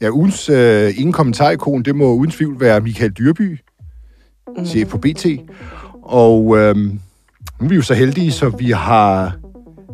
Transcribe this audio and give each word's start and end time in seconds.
Ja, 0.00 0.10
ugens 0.10 0.48
øh, 0.48 0.98
ingen 0.98 1.12
kommentarikon, 1.12 1.82
det 1.82 1.96
må 1.96 2.12
uden 2.12 2.30
tvivl 2.30 2.60
være 2.60 2.80
Michael 2.80 3.10
Dyrby, 3.10 3.58
mm. 4.58 4.66
chef 4.66 4.88
på 4.88 4.98
BT. 4.98 5.26
Og 6.02 6.58
øh, 6.58 6.76
nu 6.76 7.64
er 7.64 7.68
vi 7.68 7.74
jo 7.74 7.82
så 7.82 7.94
heldige, 7.94 8.32
så 8.32 8.48
vi 8.48 8.70
har 8.70 9.36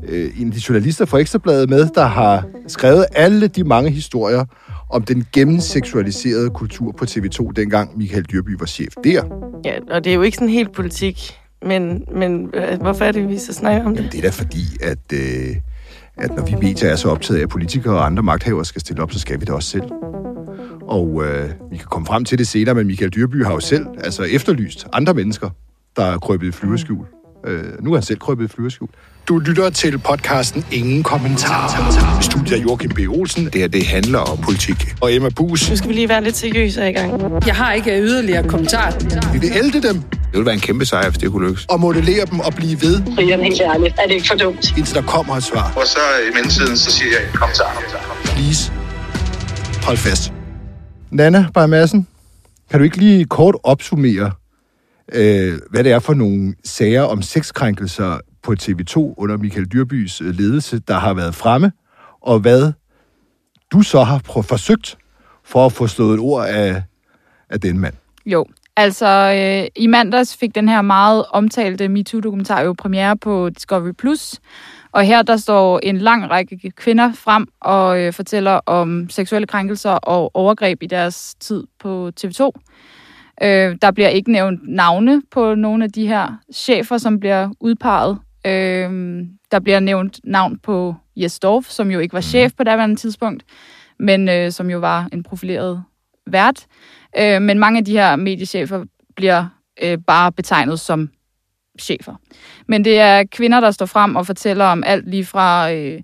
øh, 0.09 0.41
en 0.41 0.47
af 0.47 0.53
de 0.53 0.61
journalister 0.69 1.05
fra 1.05 1.19
Ekstrabladet 1.19 1.71
med, 1.71 1.89
der 1.95 2.05
har 2.05 2.47
skrevet 2.67 3.07
alle 3.15 3.49
de 3.49 3.65
mange 3.65 3.91
historier 3.91 4.45
om 4.91 5.03
den 5.03 5.25
gennemseksualiserede 5.33 6.51
kultur 6.51 6.93
på 6.93 7.05
TV2, 7.05 7.53
dengang 7.57 7.99
Michael 7.99 8.25
Dyrby 8.25 8.59
var 8.59 8.67
chef 8.67 8.93
der. 9.05 9.23
Ja, 9.65 9.75
og 9.91 10.05
det 10.05 10.11
er 10.11 10.15
jo 10.15 10.23
ikke 10.23 10.37
sådan 10.37 10.49
helt 10.49 10.73
politik, 10.73 11.39
men, 11.63 12.05
men 12.15 12.51
øh, 12.55 12.81
hvorfor 12.81 13.05
er 13.05 13.13
det, 13.13 13.29
vi 13.29 13.39
så 13.39 13.53
snakker 13.53 13.85
om 13.85 13.97
det? 13.97 13.99
Jamen, 13.99 14.13
det 14.13 14.19
er 14.19 14.23
da 14.23 14.29
fordi, 14.29 14.65
at, 14.81 15.13
øh, 15.13 15.57
at 16.17 16.37
når 16.37 16.45
vi 16.45 16.55
medier 16.55 16.89
er 16.91 16.97
så 16.97 17.09
optaget 17.11 17.39
af, 17.39 17.43
at 17.43 17.49
politikere 17.49 17.95
og 17.95 18.07
andre 18.07 18.23
magthavere 18.23 18.65
skal 18.65 18.81
stille 18.81 19.03
op, 19.03 19.13
så 19.13 19.19
skal 19.19 19.41
vi 19.41 19.45
det 19.45 19.55
også 19.55 19.69
selv. 19.69 19.91
Og 20.83 21.25
øh, 21.25 21.51
vi 21.71 21.77
kan 21.77 21.87
komme 21.87 22.07
frem 22.07 22.25
til 22.25 22.39
det 22.39 22.49
senere, 22.49 22.75
men 22.75 22.87
Michael 22.87 23.11
Dyrby 23.11 23.45
har 23.45 23.53
jo 23.53 23.61
selv 23.61 23.87
altså 23.99 24.23
efterlyst 24.23 24.87
andre 24.93 25.15
mennesker, 25.15 25.51
der 25.97 26.05
er 26.05 26.19
krøbet 26.19 26.47
i 26.47 26.51
flyveskjul 26.51 27.07
Øh, 27.47 27.65
nu 27.85 27.93
er 27.93 27.97
han 27.97 28.03
selv 28.03 28.19
krøbet 28.19 28.45
i 28.45 28.49
flyverskjul. 28.49 28.89
Du 29.29 29.39
lytter 29.39 29.71
til 29.71 29.99
podcasten 29.99 30.65
Ingen 30.73 31.03
Kommentar. 31.03 32.21
Studiet 32.21 32.57
af 32.57 32.63
Joachim 32.63 32.91
B. 32.91 32.99
Olsen. 33.09 33.45
Det 33.45 33.55
her, 33.55 33.69
det 33.69 33.87
handler 33.87 34.19
om 34.19 34.39
politik. 34.39 34.95
Og 35.01 35.15
Emma 35.15 35.29
Bus. 35.29 35.71
Nu 35.71 35.77
skal 35.77 35.89
vi 35.89 35.95
lige 35.95 36.09
være 36.09 36.25
lidt 36.25 36.37
seriøse 36.37 36.91
i 36.91 36.93
gang. 36.93 37.23
Jeg 37.47 37.55
har 37.55 37.73
ikke 37.73 38.01
yderligere 38.01 38.49
kommentar. 38.49 38.93
Vi 39.33 39.39
vil 39.39 39.51
elde 39.57 39.89
dem 39.89 39.97
Det 39.97 40.19
ville 40.33 40.47
være 40.47 40.55
en 40.55 40.61
kæmpe 40.61 40.87
sejr, 40.87 41.11
hvis 41.11 41.19
det 41.19 41.31
kunne 41.31 41.47
lykkes. 41.49 41.65
og 41.65 41.81
modellere 41.81 42.27
dem 42.31 42.41
og 42.41 42.55
blive 42.55 42.81
ved, 42.83 43.03
Brian, 43.15 43.41
helt 43.41 43.61
ærligt, 43.61 43.95
er 43.99 44.07
det 44.07 44.15
ikke 44.15 44.27
for 44.29 44.35
dumt? 44.37 44.75
indtil 44.79 44.95
der 44.95 45.03
kommer 45.03 45.37
et 45.37 45.43
svar. 45.45 45.73
Og 45.77 45.87
så 45.87 45.99
i 46.31 46.35
mellemtiden, 46.35 46.77
så 46.77 46.91
siger 46.91 47.11
jeg, 47.11 47.21
kom 47.35 47.49
så. 47.55 47.63
Please, 48.25 48.73
hold 49.83 49.97
fast. 49.97 50.33
Nana 51.11 51.67
Madsen, 51.67 52.07
kan 52.71 52.79
du 52.79 52.85
ikke 52.85 52.97
lige 52.97 53.25
kort 53.25 53.55
opsummere, 53.63 54.31
øh, 55.13 55.59
hvad 55.71 55.85
det 55.85 55.93
er 55.93 55.99
for 55.99 56.15
nogle 56.15 56.55
sager 56.65 57.03
om 57.03 57.23
sexkrænkelser 57.23 58.19
på 58.43 58.55
TV2 58.63 58.97
under 59.17 59.37
Michael 59.37 59.67
Dyrbys 59.67 60.21
øh, 60.21 60.35
ledelse, 60.35 60.79
der 60.79 60.95
har 60.95 61.15
været 61.15 61.35
fremme, 61.35 61.73
og 62.21 62.41
hvad 62.41 62.73
du 63.73 63.83
så 63.83 64.03
har 64.03 64.19
prø- 64.29 64.43
forsøgt 64.43 64.99
for 65.45 65.67
at 65.67 65.73
få 65.73 65.87
slået 65.87 66.15
et 66.15 66.21
ord 66.21 66.47
af, 66.47 66.83
af 67.51 67.61
den 67.61 67.79
mand? 67.79 67.95
Jo, 68.27 68.47
altså 68.77 69.07
øh, 69.07 69.69
i 69.77 69.87
mandags 69.87 70.37
fik 70.37 70.55
den 70.55 70.69
her 70.69 70.83
meget 70.83 71.25
omtalte 71.31 71.89
MeToo-dokumentar 71.89 72.61
jo 72.61 72.73
premiere 72.79 73.17
på 73.17 73.51
Discovery+. 73.51 73.93
Plus, 73.93 74.41
Og 74.93 75.03
her 75.03 75.23
der 75.23 75.37
står 75.37 75.81
en 75.83 75.99
lang 75.99 76.31
række 76.31 76.71
kvinder 76.77 77.13
frem 77.13 77.47
og 77.61 78.01
øh, 78.01 78.13
fortæller 78.13 78.61
om 78.67 79.11
seksuelle 79.11 79.47
krænkelser 79.47 79.91
og 79.91 80.31
overgreb 80.37 80.83
i 80.83 80.87
deres 80.87 81.35
tid 81.41 81.65
på 81.81 82.11
TV2. 82.21 82.51
Øh, 83.43 83.77
der 83.83 83.91
bliver 83.91 84.09
ikke 84.09 84.33
nævnt 84.33 84.61
navne 84.69 85.23
på 85.31 85.55
nogle 85.55 85.85
af 85.85 85.93
de 85.93 86.07
her 86.07 86.39
chefer, 86.53 86.99
som 86.99 87.21
bliver 87.21 87.51
udpeget. 87.61 88.19
Øh, 88.47 89.23
der 89.51 89.61
bliver 89.61 89.81
nævnt 89.81 90.21
navn 90.25 90.59
på 90.59 90.95
Jes 91.17 91.39
Dorf, 91.39 91.65
som 91.65 91.91
jo 91.91 91.99
ikke 91.99 92.13
var 92.13 92.21
chef 92.21 92.53
på 92.57 92.65
daværende 92.65 92.97
tidspunkt, 92.97 93.45
men 93.99 94.29
øh, 94.29 94.53
som 94.53 94.71
jo 94.71 94.79
var 94.79 95.09
en 95.13 95.23
profileret 95.23 95.85
vært. 96.27 96.67
Øh, 97.19 97.43
men 97.43 97.59
mange 97.59 97.79
af 97.79 97.85
de 97.85 97.93
her 97.93 98.17
mediechefer 98.17 98.85
bliver 99.17 99.47
øh, 99.83 99.99
bare 100.07 100.33
betegnet 100.33 100.81
som 100.81 101.11
chefer. 101.81 102.15
Men 102.67 102.85
det 102.85 102.99
er 102.99 103.25
kvinder, 103.25 103.61
der 103.61 103.71
står 103.71 103.87
frem 103.87 104.17
og 104.17 104.27
fortæller 104.27 104.65
om 104.65 104.85
alt 104.87 105.09
lige 105.09 105.25
fra 105.25 105.73
øh, 105.73 106.01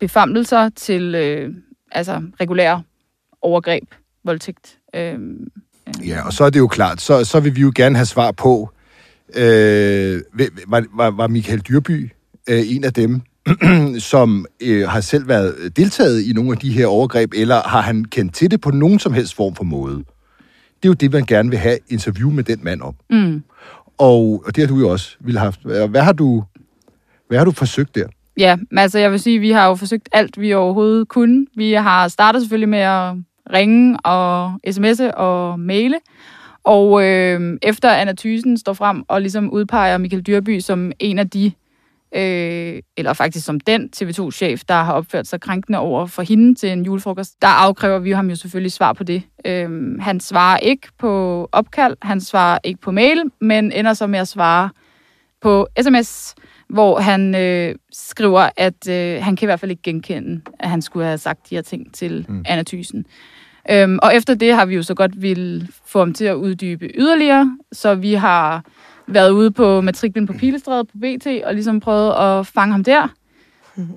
befammelser 0.00 0.68
til 0.68 1.14
øh, 1.14 1.54
altså 1.92 2.22
regulære 2.40 2.82
overgreb, 3.42 3.94
voldtægt. 4.24 4.78
Øh, 4.94 5.18
Ja, 6.06 6.26
og 6.26 6.32
så 6.32 6.44
er 6.44 6.50
det 6.50 6.58
jo 6.58 6.66
klart, 6.66 7.00
så, 7.00 7.24
så 7.24 7.40
vil 7.40 7.56
vi 7.56 7.60
jo 7.60 7.72
gerne 7.74 7.96
have 7.96 8.06
svar 8.06 8.32
på, 8.32 8.70
øh, 9.36 10.20
var, 10.66 10.84
var, 10.96 11.10
var 11.10 11.26
Michael 11.26 11.60
Dyrby 11.60 12.12
øh, 12.48 12.74
en 12.74 12.84
af 12.84 12.92
dem, 12.92 13.20
som 14.10 14.46
øh, 14.62 14.88
har 14.88 15.00
selv 15.00 15.28
været 15.28 15.76
deltaget 15.76 16.22
i 16.22 16.32
nogle 16.32 16.52
af 16.52 16.58
de 16.58 16.72
her 16.72 16.86
overgreb, 16.86 17.32
eller 17.36 17.68
har 17.68 17.80
han 17.80 18.04
kendt 18.04 18.34
til 18.34 18.50
det 18.50 18.60
på 18.60 18.70
nogen 18.70 18.98
som 18.98 19.12
helst 19.12 19.34
form 19.34 19.54
for 19.54 19.64
måde? 19.64 19.96
Det 19.96 20.88
er 20.88 20.88
jo 20.88 20.92
det, 20.92 21.12
man 21.12 21.24
gerne 21.24 21.50
vil 21.50 21.58
have 21.58 21.78
interview 21.88 22.30
med 22.30 22.44
den 22.44 22.60
mand 22.62 22.82
om. 22.82 22.94
mm. 23.10 23.42
Og, 23.98 24.42
og 24.46 24.56
det 24.56 24.68
har 24.68 24.74
du 24.74 24.80
jo 24.80 24.88
også 24.88 25.16
ville 25.20 25.40
haft. 25.40 25.62
Hvad 25.62 26.00
har 26.00 26.12
du, 26.12 26.44
hvad 27.28 27.38
har 27.38 27.44
du 27.44 27.50
forsøgt 27.50 27.94
der? 27.94 28.06
Ja, 28.38 28.56
men 28.70 28.78
altså 28.78 28.98
jeg 28.98 29.10
vil 29.10 29.20
sige, 29.20 29.38
vi 29.38 29.50
har 29.50 29.68
jo 29.68 29.74
forsøgt 29.74 30.08
alt, 30.12 30.40
vi 30.40 30.52
overhovedet 30.52 31.08
kunne. 31.08 31.46
Vi 31.56 31.72
har 31.72 32.08
startet 32.08 32.42
selvfølgelig 32.42 32.68
med 32.68 32.78
at 32.78 33.14
ringe 33.52 33.98
og 34.00 34.54
sms'e 34.68 35.10
og 35.10 35.60
maile. 35.60 35.98
Og 36.64 37.04
øh, 37.04 37.58
efter 37.62 37.90
Anna 37.90 38.12
Thysen 38.18 38.58
står 38.58 38.72
frem 38.72 39.04
og 39.08 39.20
ligesom 39.20 39.50
udpeger 39.50 39.98
Michael 39.98 40.22
Dyrby 40.22 40.60
som 40.60 40.92
en 40.98 41.18
af 41.18 41.30
de, 41.30 41.52
øh, 42.14 42.82
eller 42.96 43.12
faktisk 43.12 43.46
som 43.46 43.60
den 43.60 43.90
TV2-chef, 43.96 44.60
der 44.68 44.74
har 44.74 44.92
opført 44.92 45.26
sig 45.26 45.40
krænkende 45.40 45.78
over 45.78 46.06
for 46.06 46.22
hende 46.22 46.54
til 46.54 46.72
en 46.72 46.84
julefrokost, 46.84 47.42
der 47.42 47.48
afkræver 47.48 47.98
vi 47.98 48.10
ham 48.10 48.30
jo 48.30 48.36
selvfølgelig 48.36 48.72
svar 48.72 48.92
på 48.92 49.04
det. 49.04 49.22
Øh, 49.44 49.98
han 50.00 50.20
svarer 50.20 50.58
ikke 50.58 50.88
på 50.98 51.48
opkald, 51.52 51.96
han 52.02 52.20
svarer 52.20 52.58
ikke 52.64 52.80
på 52.80 52.90
mail, 52.90 53.22
men 53.40 53.72
ender 53.72 53.92
så 53.92 54.06
med 54.06 54.18
at 54.18 54.28
svare 54.28 54.70
på 55.40 55.66
sms, 55.82 56.34
hvor 56.68 57.00
han 57.00 57.34
øh, 57.34 57.74
skriver, 57.92 58.48
at 58.56 58.88
øh, 58.88 59.22
han 59.22 59.36
kan 59.36 59.46
i 59.46 59.48
hvert 59.48 59.60
fald 59.60 59.70
ikke 59.70 59.82
genkende, 59.82 60.40
at 60.60 60.70
han 60.70 60.82
skulle 60.82 61.06
have 61.06 61.18
sagt 61.18 61.50
de 61.50 61.54
her 61.54 61.62
ting 61.62 61.94
til 61.94 62.26
mm. 62.28 62.44
Anna 62.48 62.62
Thysen. 62.62 63.06
Øhm, 63.70 63.98
og 64.02 64.16
efter 64.16 64.34
det 64.34 64.54
har 64.54 64.66
vi 64.66 64.74
jo 64.74 64.82
så 64.82 64.94
godt 64.94 65.22
vil 65.22 65.68
få 65.86 65.98
ham 65.98 66.14
til 66.14 66.24
at 66.24 66.34
uddybe 66.34 66.90
yderligere, 66.94 67.58
så 67.72 67.94
vi 67.94 68.14
har 68.14 68.64
været 69.06 69.30
ude 69.30 69.50
på 69.50 69.80
matriklen 69.80 70.26
på 70.26 70.32
Pilestræde 70.32 70.84
på 70.84 70.98
BT 70.98 71.26
og 71.44 71.54
ligesom 71.54 71.80
prøvet 71.80 72.12
at 72.12 72.46
fange 72.46 72.72
ham 72.72 72.84
der. 72.84 73.08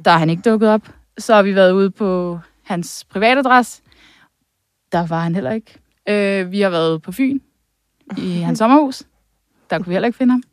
Der 0.06 0.12
er 0.12 0.18
han 0.18 0.30
ikke 0.30 0.42
dukket 0.50 0.70
op. 0.70 0.82
Så 1.18 1.36
har 1.36 1.44
vi 1.44 1.56
været 1.56 1.72
ude 1.72 1.92
på 1.92 2.40
hans 2.64 3.06
privatadresse. 3.10 3.82
Der 4.92 5.08
var 5.08 5.20
han 5.20 5.36
heller 5.36 5.52
ikke. 5.52 5.80
Øh, 6.10 6.52
vi 6.52 6.62
har 6.62 6.70
været 6.70 7.02
på 7.02 7.12
Fyn 7.12 7.40
i 8.18 8.38
hans 8.40 8.60
sommerhus. 8.60 9.04
Der 9.70 9.78
kunne 9.78 9.88
vi 9.88 9.94
heller 9.94 10.08
ikke 10.08 10.18
finde 10.18 10.32
ham. 10.32 10.44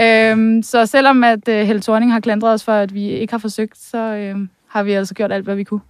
øhm, 0.00 0.62
så 0.62 0.86
selvom 0.86 1.24
at 1.24 1.48
øh, 1.48 1.66
Helle 1.66 1.82
Thorning 1.82 2.12
har 2.12 2.20
klandret 2.20 2.52
os 2.52 2.64
for, 2.64 2.72
at 2.72 2.94
vi 2.94 3.08
ikke 3.08 3.32
har 3.32 3.38
forsøgt, 3.38 3.78
så 3.78 3.98
øh, 3.98 4.36
har 4.66 4.82
vi 4.82 4.92
altså 4.92 5.14
gjort 5.14 5.32
alt, 5.32 5.44
hvad 5.44 5.56
vi 5.56 5.64
kunne. 5.64 5.80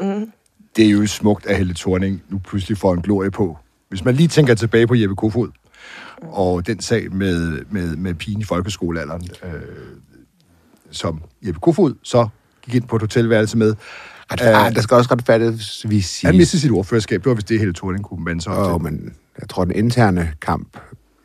Mm. 0.00 0.32
Det 0.78 0.86
er 0.86 0.90
jo 0.90 1.06
smukt, 1.06 1.46
at 1.46 1.56
Helle 1.56 1.74
Thorning 1.74 2.22
nu 2.28 2.38
pludselig 2.38 2.78
får 2.78 2.94
en 2.94 3.02
glorie 3.02 3.30
på. 3.30 3.58
Hvis 3.88 4.04
man 4.04 4.14
lige 4.14 4.28
tænker 4.28 4.54
tilbage 4.54 4.86
på 4.86 4.94
Jeppe 4.94 5.16
Kofod, 5.16 5.48
og 6.22 6.66
den 6.66 6.80
sag 6.80 7.12
med, 7.12 7.64
med, 7.70 7.96
med 7.96 8.14
pigen 8.14 8.40
i 8.40 8.44
folkeskolealderen, 8.44 9.22
øh, 9.44 9.52
som 10.90 11.22
Jeppe 11.46 11.60
Kofod 11.60 11.94
så 12.02 12.28
gik 12.62 12.74
ind 12.74 12.84
på 12.84 12.96
et 12.96 13.02
hotelværelse 13.02 13.58
med. 13.58 13.74
Ret, 14.30 14.76
der 14.76 14.82
skal 14.82 14.94
også 14.94 15.12
retfærdigvis 15.12 16.06
sige... 16.06 16.28
Han 16.28 16.36
mistede 16.36 16.60
sit 16.60 16.70
ordførerskab. 16.70 17.20
Det 17.24 17.28
var 17.30 17.34
vist 17.34 17.48
det, 17.48 17.58
Helle 17.58 17.74
Thorning 17.74 18.04
kunne 18.04 18.24
mande 18.24 18.42
sig 18.42 18.52
til. 18.52 18.82
men 18.82 19.12
jeg 19.40 19.48
tror, 19.48 19.64
den 19.64 19.74
interne 19.74 20.32
kamp, 20.42 20.78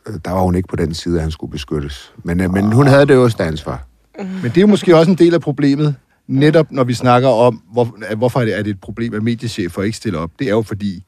øh, 0.08 0.13
der 0.25 0.31
var 0.31 0.42
hun 0.42 0.56
ikke 0.56 0.68
på 0.68 0.75
den 0.75 0.94
side, 0.94 1.16
at 1.16 1.22
han 1.22 1.31
skulle 1.31 1.52
beskyttes. 1.52 2.13
Men, 2.24 2.42
øh, 2.42 2.53
men 2.53 2.72
hun 2.72 2.88
havde 2.88 3.06
det 3.06 3.13
øverste 3.13 3.44
ansvar. 3.44 3.88
Men 4.19 4.44
det 4.44 4.58
er 4.58 4.62
jo 4.62 4.68
måske 4.68 4.97
også 4.97 5.12
en 5.12 5.18
del 5.18 5.34
af 5.34 5.42
problemet, 5.42 5.96
netop 6.28 6.72
når 6.72 6.84
vi 6.84 6.94
snakker 6.94 7.30
om, 7.30 7.62
hvor, 7.72 8.16
hvorfor 8.16 8.40
er 8.42 8.46
det, 8.46 8.58
er 8.58 8.64
det 8.64 8.70
et 8.70 8.82
problem, 8.82 9.14
at 9.14 9.24
mediechefer 9.24 9.84
ikke 9.84 9.98
stiller 9.98 10.20
op. 10.20 10.32
Det 10.40 10.48
er 10.48 10.52
jo 10.52 10.62
fordi, 10.62 11.04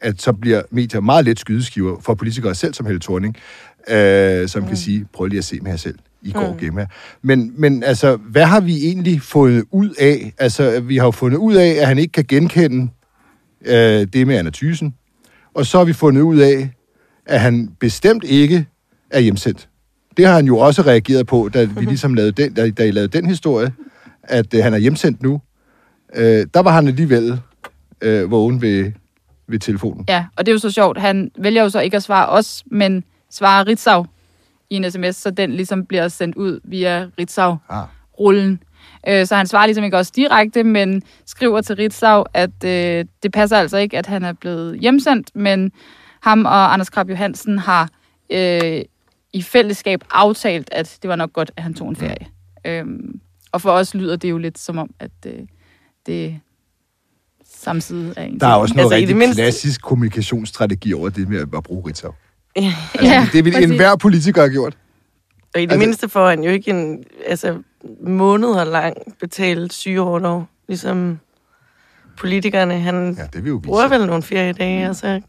at 0.00 0.22
så 0.22 0.32
bliver 0.32 0.62
medier 0.70 1.00
meget 1.00 1.24
let 1.24 1.38
skydeskiver 1.38 2.00
for 2.00 2.14
politikere 2.14 2.54
selv 2.54 2.74
som 2.74 2.86
Helle 2.86 3.00
Thorning, 3.00 3.36
øh, 3.88 4.48
som 4.48 4.62
mm. 4.62 4.68
kan 4.68 4.76
sige, 4.76 5.06
prøv 5.12 5.26
lige 5.26 5.38
at 5.38 5.44
se 5.44 5.60
med 5.60 5.70
jer 5.70 5.76
selv. 5.76 5.98
I 6.22 6.32
går 6.32 6.52
mm. 6.52 6.58
gennem 6.58 6.78
her. 6.78 6.86
Men, 7.22 7.52
men 7.56 7.82
altså, 7.82 8.16
hvad 8.16 8.44
har 8.44 8.60
vi 8.60 8.86
egentlig 8.86 9.22
fundet 9.22 9.64
ud 9.70 9.90
af? 9.98 10.32
Altså, 10.38 10.80
vi 10.80 10.96
har 10.96 11.04
jo 11.04 11.10
fundet 11.10 11.38
ud 11.38 11.54
af, 11.54 11.68
at 11.80 11.86
han 11.86 11.98
ikke 11.98 12.12
kan 12.12 12.24
genkende 12.28 12.88
øh, 13.64 14.06
det 14.12 14.26
med 14.26 14.36
Anna 14.36 14.50
Thysen. 14.50 14.94
Og 15.54 15.66
så 15.66 15.78
har 15.78 15.84
vi 15.84 15.92
fundet 15.92 16.22
ud 16.22 16.38
af, 16.38 16.70
at 17.26 17.40
han 17.40 17.70
bestemt 17.80 18.24
ikke 18.24 18.66
er 19.10 19.20
hjemsendt. 19.20 19.68
Det 20.16 20.26
har 20.26 20.34
han 20.34 20.46
jo 20.46 20.58
også 20.58 20.82
reageret 20.82 21.26
på, 21.26 21.50
da 21.54 21.64
vi 21.64 21.84
ligesom 21.94 22.14
lavede 22.14 22.32
den, 22.32 22.52
da, 22.52 22.70
da 22.70 22.84
I 22.84 22.90
lavede 22.90 23.18
den 23.18 23.26
historie, 23.26 23.72
at 24.28 24.54
øh, 24.54 24.62
han 24.62 24.74
er 24.74 24.78
hjemsendt 24.78 25.22
nu. 25.22 25.40
Øh, 26.14 26.46
der 26.54 26.60
var 26.62 26.70
han 26.70 26.88
alligevel 26.88 27.40
øh, 28.00 28.30
vågen 28.30 28.62
ved, 28.62 28.92
ved 29.48 29.58
telefonen. 29.58 30.04
Ja, 30.08 30.26
og 30.36 30.46
det 30.46 30.52
er 30.52 30.54
jo 30.54 30.58
så 30.58 30.70
sjovt. 30.70 30.98
Han 30.98 31.30
vælger 31.38 31.62
jo 31.62 31.68
så 31.68 31.80
ikke 31.80 31.96
at 31.96 32.02
svare 32.02 32.28
os, 32.28 32.64
men 32.70 33.04
svarer 33.30 33.66
Ritzau 33.66 34.06
i 34.70 34.76
en 34.76 34.90
sms, 34.90 35.16
så 35.16 35.30
den 35.30 35.50
ligesom 35.52 35.86
bliver 35.86 36.08
sendt 36.08 36.36
ud 36.36 36.60
via 36.64 37.08
Ritzau-rullen. 37.20 38.62
Øh, 39.08 39.26
Så 39.26 39.36
han 39.36 39.46
svarer 39.46 39.66
ligesom 39.66 39.84
ikke 39.84 39.96
også 39.96 40.12
direkte, 40.16 40.64
men 40.64 41.02
skriver 41.26 41.60
til 41.60 41.76
Ritzau, 41.76 42.24
at 42.34 42.64
øh, 42.64 43.04
det 43.22 43.32
passer 43.32 43.56
altså 43.56 43.76
ikke, 43.76 43.98
at 43.98 44.06
han 44.06 44.24
er 44.24 44.32
blevet 44.32 44.80
hjemsendt, 44.80 45.30
men 45.34 45.72
ham 46.22 46.44
og 46.44 46.72
Anders 46.72 46.90
Krab 46.90 47.10
Johansen 47.10 47.58
har 47.58 47.88
øh, 48.32 48.82
i 49.32 49.42
fællesskab 49.42 50.00
aftalt, 50.10 50.68
at 50.72 50.98
det 51.02 51.08
var 51.08 51.16
nok 51.16 51.32
godt, 51.32 51.50
at 51.56 51.62
han 51.62 51.74
tog 51.74 51.88
en 51.88 51.96
ferie. 51.96 52.26
Øhm, 52.64 53.20
og 53.52 53.60
for 53.60 53.70
os 53.70 53.94
lyder 53.94 54.16
det 54.16 54.30
jo 54.30 54.38
lidt 54.38 54.58
som 54.58 54.78
om, 54.78 54.90
at 55.00 55.10
øh, 55.26 55.32
det 56.06 56.40
side 57.80 58.14
af 58.16 58.24
en. 58.24 58.40
Der 58.40 58.46
er 58.46 58.54
også 58.54 58.74
noget 58.74 58.84
Altså, 58.84 58.94
rigtig 58.94 59.08
det 59.08 59.16
mindste- 59.16 59.42
klassisk 59.42 59.82
kommunikationsstrategi 59.82 60.92
over 60.92 61.08
det 61.08 61.28
med 61.28 61.40
at 61.56 61.62
bruge 61.62 61.88
Ritzau. 61.88 62.12
Ja. 62.56 62.74
Altså, 62.94 63.12
Ja, 63.14 63.28
det 63.32 63.44
vil 63.44 63.52
præcis. 63.52 63.70
enhver 63.70 63.96
politiker 63.96 64.40
have 64.40 64.50
gjort. 64.52 64.76
Og 65.54 65.60
i 65.60 65.66
det 65.66 65.72
Altså- 65.72 65.78
mindste 65.86 66.08
får 66.08 66.28
han 66.28 66.44
jo 66.44 66.50
ikke 66.50 66.70
en 66.70 67.04
altså, 67.26 67.62
måneder 68.00 68.64
lang 68.64 68.96
betalt 69.20 69.72
sygeoverlov, 69.72 70.46
ligesom 70.68 71.18
politikerne. 72.18 72.80
Han 72.80 73.14
Ja, 73.18 73.26
det 73.32 73.44
vil 73.44 73.50
jo 73.50 73.56
vise. 73.56 73.66
bruger 73.66 73.88
vel 73.88 74.06
nogle 74.06 74.22
feriedage, 74.22 74.88
og 74.90 74.96
så 74.96 75.20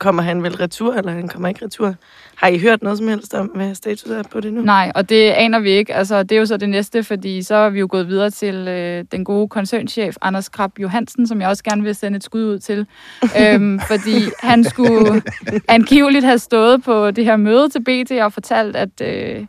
kommer 0.00 0.22
han 0.22 0.42
vel 0.42 0.56
retur, 0.56 0.94
eller 0.94 1.12
han 1.12 1.28
kommer 1.28 1.48
ikke 1.48 1.64
retur. 1.64 1.94
Har 2.34 2.48
I 2.48 2.58
hørt 2.58 2.82
noget 2.82 2.98
som 2.98 3.08
helst 3.08 3.34
om, 3.34 3.46
hvad 3.46 3.74
status 3.74 4.10
er 4.10 4.22
på 4.22 4.40
det 4.40 4.52
nu? 4.52 4.62
Nej, 4.62 4.92
og 4.94 5.08
det 5.08 5.30
aner 5.30 5.58
vi 5.58 5.70
ikke. 5.70 5.94
Altså, 5.94 6.22
det 6.22 6.32
er 6.32 6.38
jo 6.38 6.46
så 6.46 6.56
det 6.56 6.68
næste, 6.68 7.04
fordi 7.04 7.42
så 7.42 7.54
er 7.54 7.70
vi 7.70 7.78
jo 7.78 7.86
gået 7.90 8.08
videre 8.08 8.30
til 8.30 8.54
øh, 8.54 9.04
den 9.12 9.24
gode 9.24 9.48
koncernchef, 9.48 10.16
Anders 10.20 10.48
Krab 10.48 10.78
Johansen, 10.78 11.26
som 11.26 11.40
jeg 11.40 11.48
også 11.48 11.64
gerne 11.64 11.82
vil 11.82 11.94
sende 11.94 12.16
et 12.16 12.24
skud 12.24 12.44
ud 12.44 12.58
til. 12.58 12.86
øhm, 13.42 13.80
fordi 13.80 14.14
han 14.38 14.64
skulle 14.64 15.22
angiveligt 15.68 16.24
have 16.24 16.38
stået 16.38 16.82
på 16.82 17.10
det 17.10 17.24
her 17.24 17.36
møde 17.36 17.68
til 17.68 17.84
BT 17.84 18.10
og 18.10 18.32
fortalt, 18.32 18.76
at 18.76 19.00
øh, 19.02 19.46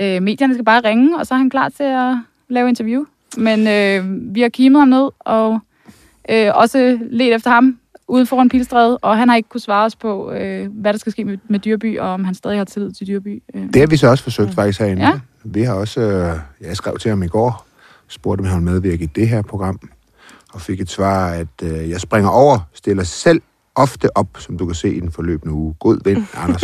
øh, 0.00 0.22
medierne 0.22 0.54
skal 0.54 0.64
bare 0.64 0.80
ringe, 0.80 1.18
og 1.18 1.26
så 1.26 1.34
er 1.34 1.38
han 1.38 1.50
klar 1.50 1.68
til 1.68 1.84
at 1.84 2.16
lave 2.48 2.68
interview. 2.68 3.04
Men 3.36 3.68
øh, 3.68 4.34
vi 4.34 4.40
har 4.40 4.48
kimet 4.48 4.80
ham 4.80 4.88
ned, 4.88 5.08
og 5.18 5.60
øh, 6.30 6.50
også 6.54 6.98
let 7.10 7.34
efter 7.34 7.50
ham 7.50 7.78
ude 8.08 8.26
foran 8.26 8.48
Pilstræde, 8.48 8.98
og 8.98 9.16
han 9.18 9.28
har 9.28 9.36
ikke 9.36 9.48
kunne 9.48 9.60
svare 9.60 9.84
os 9.84 9.96
på, 9.96 10.32
øh, 10.32 10.68
hvad 10.72 10.92
der 10.92 10.98
skal 10.98 11.12
ske 11.12 11.24
med, 11.24 11.38
med 11.48 11.58
Dyrby, 11.58 11.98
og 11.98 12.08
om 12.08 12.24
han 12.24 12.34
stadig 12.34 12.58
har 12.58 12.64
tillid 12.64 12.92
til 12.92 13.06
Dyrby. 13.06 13.42
Øh. 13.54 13.62
Det 13.62 13.76
har 13.76 13.86
vi 13.86 13.96
så 13.96 14.08
også 14.08 14.24
forsøgt 14.24 14.54
faktisk 14.54 14.80
herinde. 14.80 15.02
Ja. 15.06 15.12
Vi 15.44 15.62
har 15.62 15.74
også, 15.74 16.00
øh, 16.00 16.36
jeg 16.68 16.76
skrev 16.76 16.98
til 16.98 17.08
ham 17.08 17.22
i 17.22 17.26
går, 17.28 17.66
spurgte 18.08 18.40
om 18.40 18.46
han 18.46 18.54
ville 18.56 18.72
medvirke 18.72 19.04
i 19.04 19.06
det 19.06 19.28
her 19.28 19.42
program, 19.42 19.80
og 20.52 20.60
fik 20.60 20.80
et 20.80 20.90
svar, 20.90 21.28
at 21.30 21.46
øh, 21.62 21.90
jeg 21.90 22.00
springer 22.00 22.30
over, 22.30 22.58
stiller 22.74 23.02
selv 23.04 23.42
ofte 23.76 24.16
op, 24.16 24.28
som 24.38 24.58
du 24.58 24.66
kan 24.66 24.74
se 24.74 24.94
i 24.94 25.00
den 25.00 25.12
forløbende 25.12 25.54
uge. 25.54 25.74
God 25.80 25.98
vind, 26.04 26.24
Anders. 26.44 26.62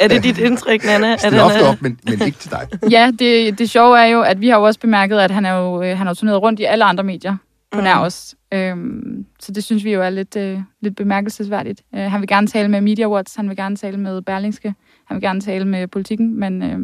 Er 0.00 0.08
det 0.08 0.24
dit 0.24 0.38
indtryk, 0.38 0.84
Nana? 0.84 1.16
Stil 1.16 1.30
han 1.32 1.40
ofte 1.40 1.58
er- 1.58 1.68
op, 1.68 1.82
men, 1.82 1.98
men 2.04 2.22
ikke 2.26 2.38
til 2.38 2.50
dig. 2.50 2.68
Ja, 2.90 3.10
det, 3.18 3.58
det 3.58 3.70
sjove 3.70 3.98
er 4.00 4.06
jo, 4.06 4.20
at 4.22 4.40
vi 4.40 4.48
har 4.48 4.56
jo 4.58 4.62
også 4.62 4.80
bemærket, 4.80 5.18
at 5.18 5.30
han 5.30 5.44
er 5.46 5.52
jo 5.52 5.82
øh, 5.82 5.98
han 5.98 6.06
har 6.06 6.14
turneret 6.14 6.42
rundt 6.42 6.60
i 6.60 6.64
alle 6.64 6.84
andre 6.84 7.04
medier 7.04 7.36
på 7.72 7.80
nær 7.80 7.96
os. 7.96 8.34
Øhm, 8.52 9.26
så 9.40 9.52
det 9.52 9.64
synes 9.64 9.84
vi 9.84 9.92
jo 9.92 10.02
er 10.02 10.10
lidt, 10.10 10.36
øh, 10.36 10.60
lidt 10.80 10.96
bemærkelsesværdigt. 10.96 11.82
Øh, 11.94 12.00
han 12.00 12.20
vil 12.20 12.28
gerne 12.28 12.46
tale 12.46 12.68
med 12.68 12.80
Media 12.80 13.04
Awards, 13.04 13.34
han 13.34 13.48
vil 13.48 13.56
gerne 13.56 13.76
tale 13.76 13.96
med 13.96 14.22
Berlingske, 14.22 14.74
han 15.06 15.14
vil 15.14 15.22
gerne 15.22 15.40
tale 15.40 15.64
med 15.64 15.88
politikken, 15.88 16.40
men 16.40 16.62
øh, 16.62 16.78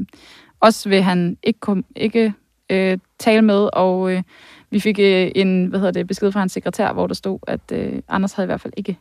også 0.60 0.88
vil 0.88 1.02
han 1.02 1.36
ikke, 1.42 1.60
kom, 1.60 1.84
ikke 1.96 2.34
øh, 2.70 2.98
tale 3.18 3.42
med, 3.42 3.68
og 3.72 4.12
øh, 4.12 4.22
vi 4.70 4.80
fik 4.80 4.98
øh, 4.98 5.30
en 5.34 5.66
hvad 5.66 5.80
hedder 5.80 5.92
det, 5.92 6.06
besked 6.06 6.32
fra 6.32 6.40
hans 6.40 6.52
sekretær, 6.52 6.92
hvor 6.92 7.06
der 7.06 7.14
stod, 7.14 7.38
at 7.46 7.60
øh, 7.72 7.92
Anders 8.08 8.32
havde 8.32 8.44
i 8.44 8.48
hvert 8.48 8.60
fald 8.60 8.72
ikke 8.76 8.98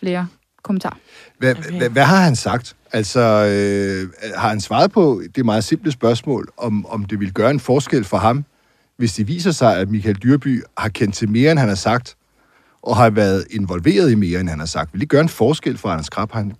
flere 0.00 0.26
kommentarer. 0.62 0.96
Hvad, 1.38 1.50
Okay. 1.56 1.78
hvad, 1.78 1.88
hvad 1.88 2.04
har 2.04 2.20
han 2.24 2.36
sagt? 2.36 2.76
Altså, 2.92 3.20
øh, 3.20 4.32
har 4.36 4.48
han 4.48 4.60
svaret 4.60 4.92
på 4.92 5.22
det 5.36 5.44
meget 5.44 5.64
simple 5.64 5.92
spørgsmål, 5.92 6.48
om, 6.56 6.86
om 6.86 7.04
det 7.04 7.20
vil 7.20 7.32
gøre 7.32 7.50
en 7.50 7.60
forskel 7.60 8.04
for 8.04 8.16
ham, 8.16 8.44
hvis 8.96 9.14
det 9.14 9.28
viser 9.28 9.50
sig, 9.50 9.78
at 9.78 9.88
Michael 9.88 10.16
Dyrby 10.16 10.62
har 10.78 10.88
kendt 10.88 11.14
til 11.14 11.28
mere, 11.28 11.50
end 11.50 11.58
han 11.58 11.68
har 11.68 11.76
sagt, 11.76 12.16
og 12.82 12.96
har 12.96 13.10
været 13.10 13.44
involveret 13.50 14.10
i 14.10 14.14
mere, 14.14 14.40
end 14.40 14.48
han 14.48 14.58
har 14.58 14.66
sagt. 14.66 14.92
Vil 14.92 15.00
det 15.00 15.08
gøre 15.08 15.20
en 15.20 15.28
forskel 15.28 15.78
for 15.78 15.88
Anders 15.88 16.08
Krab? 16.08 16.32
Har 16.32 16.38
han, 16.38 16.54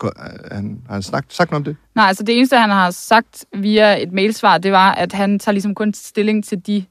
han, 0.53 0.81
har 0.87 0.93
han 0.93 1.03
sagt, 1.03 1.35
sagt 1.35 1.51
noget 1.51 1.61
om 1.61 1.65
det? 1.65 1.77
Nej, 1.95 2.09
altså 2.09 2.23
det 2.23 2.37
eneste, 2.37 2.57
han 2.57 2.71
har 2.71 2.91
sagt 2.91 3.45
via 3.57 4.03
et 4.03 4.13
mailsvar, 4.13 4.59
det 4.59 4.73
var, 4.73 4.93
at 4.93 5.13
han 5.13 5.39
tager 5.39 5.53
ligesom 5.53 5.75
kun 5.75 5.95
stilling 5.95 6.45
til 6.45 6.67
de 6.67 6.85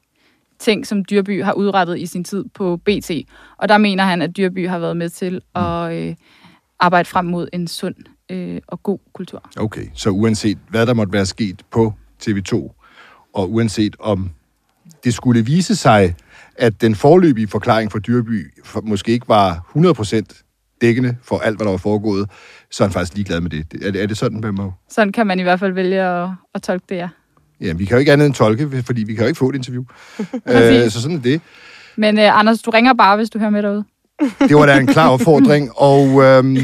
ting, 0.58 0.86
som 0.86 1.04
Dyrby 1.04 1.44
har 1.44 1.52
udrettet 1.52 1.98
i 1.98 2.06
sin 2.06 2.24
tid 2.24 2.44
på 2.54 2.76
BT. 2.76 3.10
Og 3.58 3.68
der 3.68 3.78
mener 3.78 4.04
han, 4.04 4.22
at 4.22 4.36
Dyrby 4.36 4.68
har 4.68 4.78
været 4.78 4.96
med 4.96 5.08
til 5.08 5.40
at 5.54 5.92
øh, 5.92 6.14
arbejde 6.80 7.08
frem 7.08 7.24
mod 7.24 7.48
en 7.52 7.68
sund 7.68 7.94
øh, 8.30 8.60
og 8.68 8.82
god 8.82 8.98
kultur. 9.12 9.50
Okay, 9.56 9.86
så 9.94 10.10
uanset 10.10 10.58
hvad 10.68 10.86
der 10.86 10.94
måtte 10.94 11.12
være 11.12 11.26
sket 11.26 11.62
på 11.70 11.92
TV2, 12.22 12.54
og 13.34 13.52
uanset 13.52 13.96
om 13.98 14.30
det 15.04 15.14
skulle 15.14 15.44
vise 15.44 15.76
sig, 15.76 16.14
at 16.56 16.80
den 16.80 16.94
forløbige 16.94 17.48
forklaring 17.48 17.92
for 17.92 17.98
Dyrby 17.98 18.54
måske 18.82 19.12
ikke 19.12 19.28
var 19.28 19.72
100% 19.76 20.78
dækkende 20.80 21.16
for 21.22 21.38
alt, 21.38 21.56
hvad 21.56 21.64
der 21.64 21.70
var 21.70 21.78
foregået, 21.78 22.30
så 22.70 22.84
er 22.84 22.88
han 22.88 22.92
faktisk 22.92 23.14
ligeglad 23.14 23.40
med 23.40 23.50
det. 23.50 23.66
Er 23.82 23.90
det, 23.90 24.02
er 24.02 24.06
det 24.06 24.16
sådan, 24.16 24.40
man 24.40 24.54
må... 24.54 24.72
Sådan 24.90 25.12
kan 25.12 25.26
man 25.26 25.40
i 25.40 25.42
hvert 25.42 25.60
fald 25.60 25.72
vælge 25.72 26.00
at, 26.00 26.28
at 26.54 26.62
tolke 26.62 26.84
det, 26.88 26.96
ja. 26.96 27.08
Ja, 27.60 27.72
vi 27.72 27.84
kan 27.84 27.94
jo 27.94 27.98
ikke 27.98 28.12
andet 28.12 28.26
end 28.26 28.34
tolke, 28.34 28.82
fordi 28.82 29.04
vi 29.04 29.14
kan 29.14 29.22
jo 29.24 29.28
ikke 29.28 29.38
få 29.38 29.48
et 29.48 29.54
interview. 29.54 29.84
Øh, 30.48 30.90
så 30.90 31.02
sådan 31.02 31.16
er 31.16 31.20
det. 31.20 31.40
Men 31.96 32.18
øh, 32.18 32.38
Anders, 32.38 32.62
du 32.62 32.70
ringer 32.70 32.94
bare, 32.94 33.16
hvis 33.16 33.30
du 33.30 33.38
hører 33.38 33.50
med 33.50 33.62
derude. 33.62 33.84
Det 34.48 34.56
var 34.56 34.66
da 34.66 34.78
en 34.78 34.86
klar 34.86 35.08
opfordring, 35.08 35.70
og 35.90 36.22
øhm, 36.22 36.56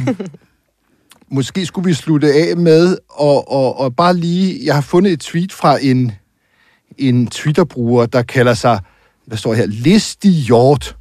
måske 1.30 1.66
skulle 1.66 1.88
vi 1.88 1.94
slutte 1.94 2.32
af 2.32 2.56
med 2.56 2.96
og, 3.08 3.52
og, 3.52 3.80
og 3.80 3.96
bare 3.96 4.16
lige... 4.16 4.60
Jeg 4.64 4.74
har 4.74 4.80
fundet 4.80 5.12
et 5.12 5.20
tweet 5.20 5.52
fra 5.52 5.78
en, 5.82 6.12
en 6.98 7.26
Twitter-bruger, 7.26 8.06
der 8.06 8.22
kalder 8.22 8.54
sig, 8.54 8.80
hvad 9.26 9.38
står 9.38 9.54
her, 9.54 9.66
Listig 9.66 10.30
Hjort. 10.32 10.96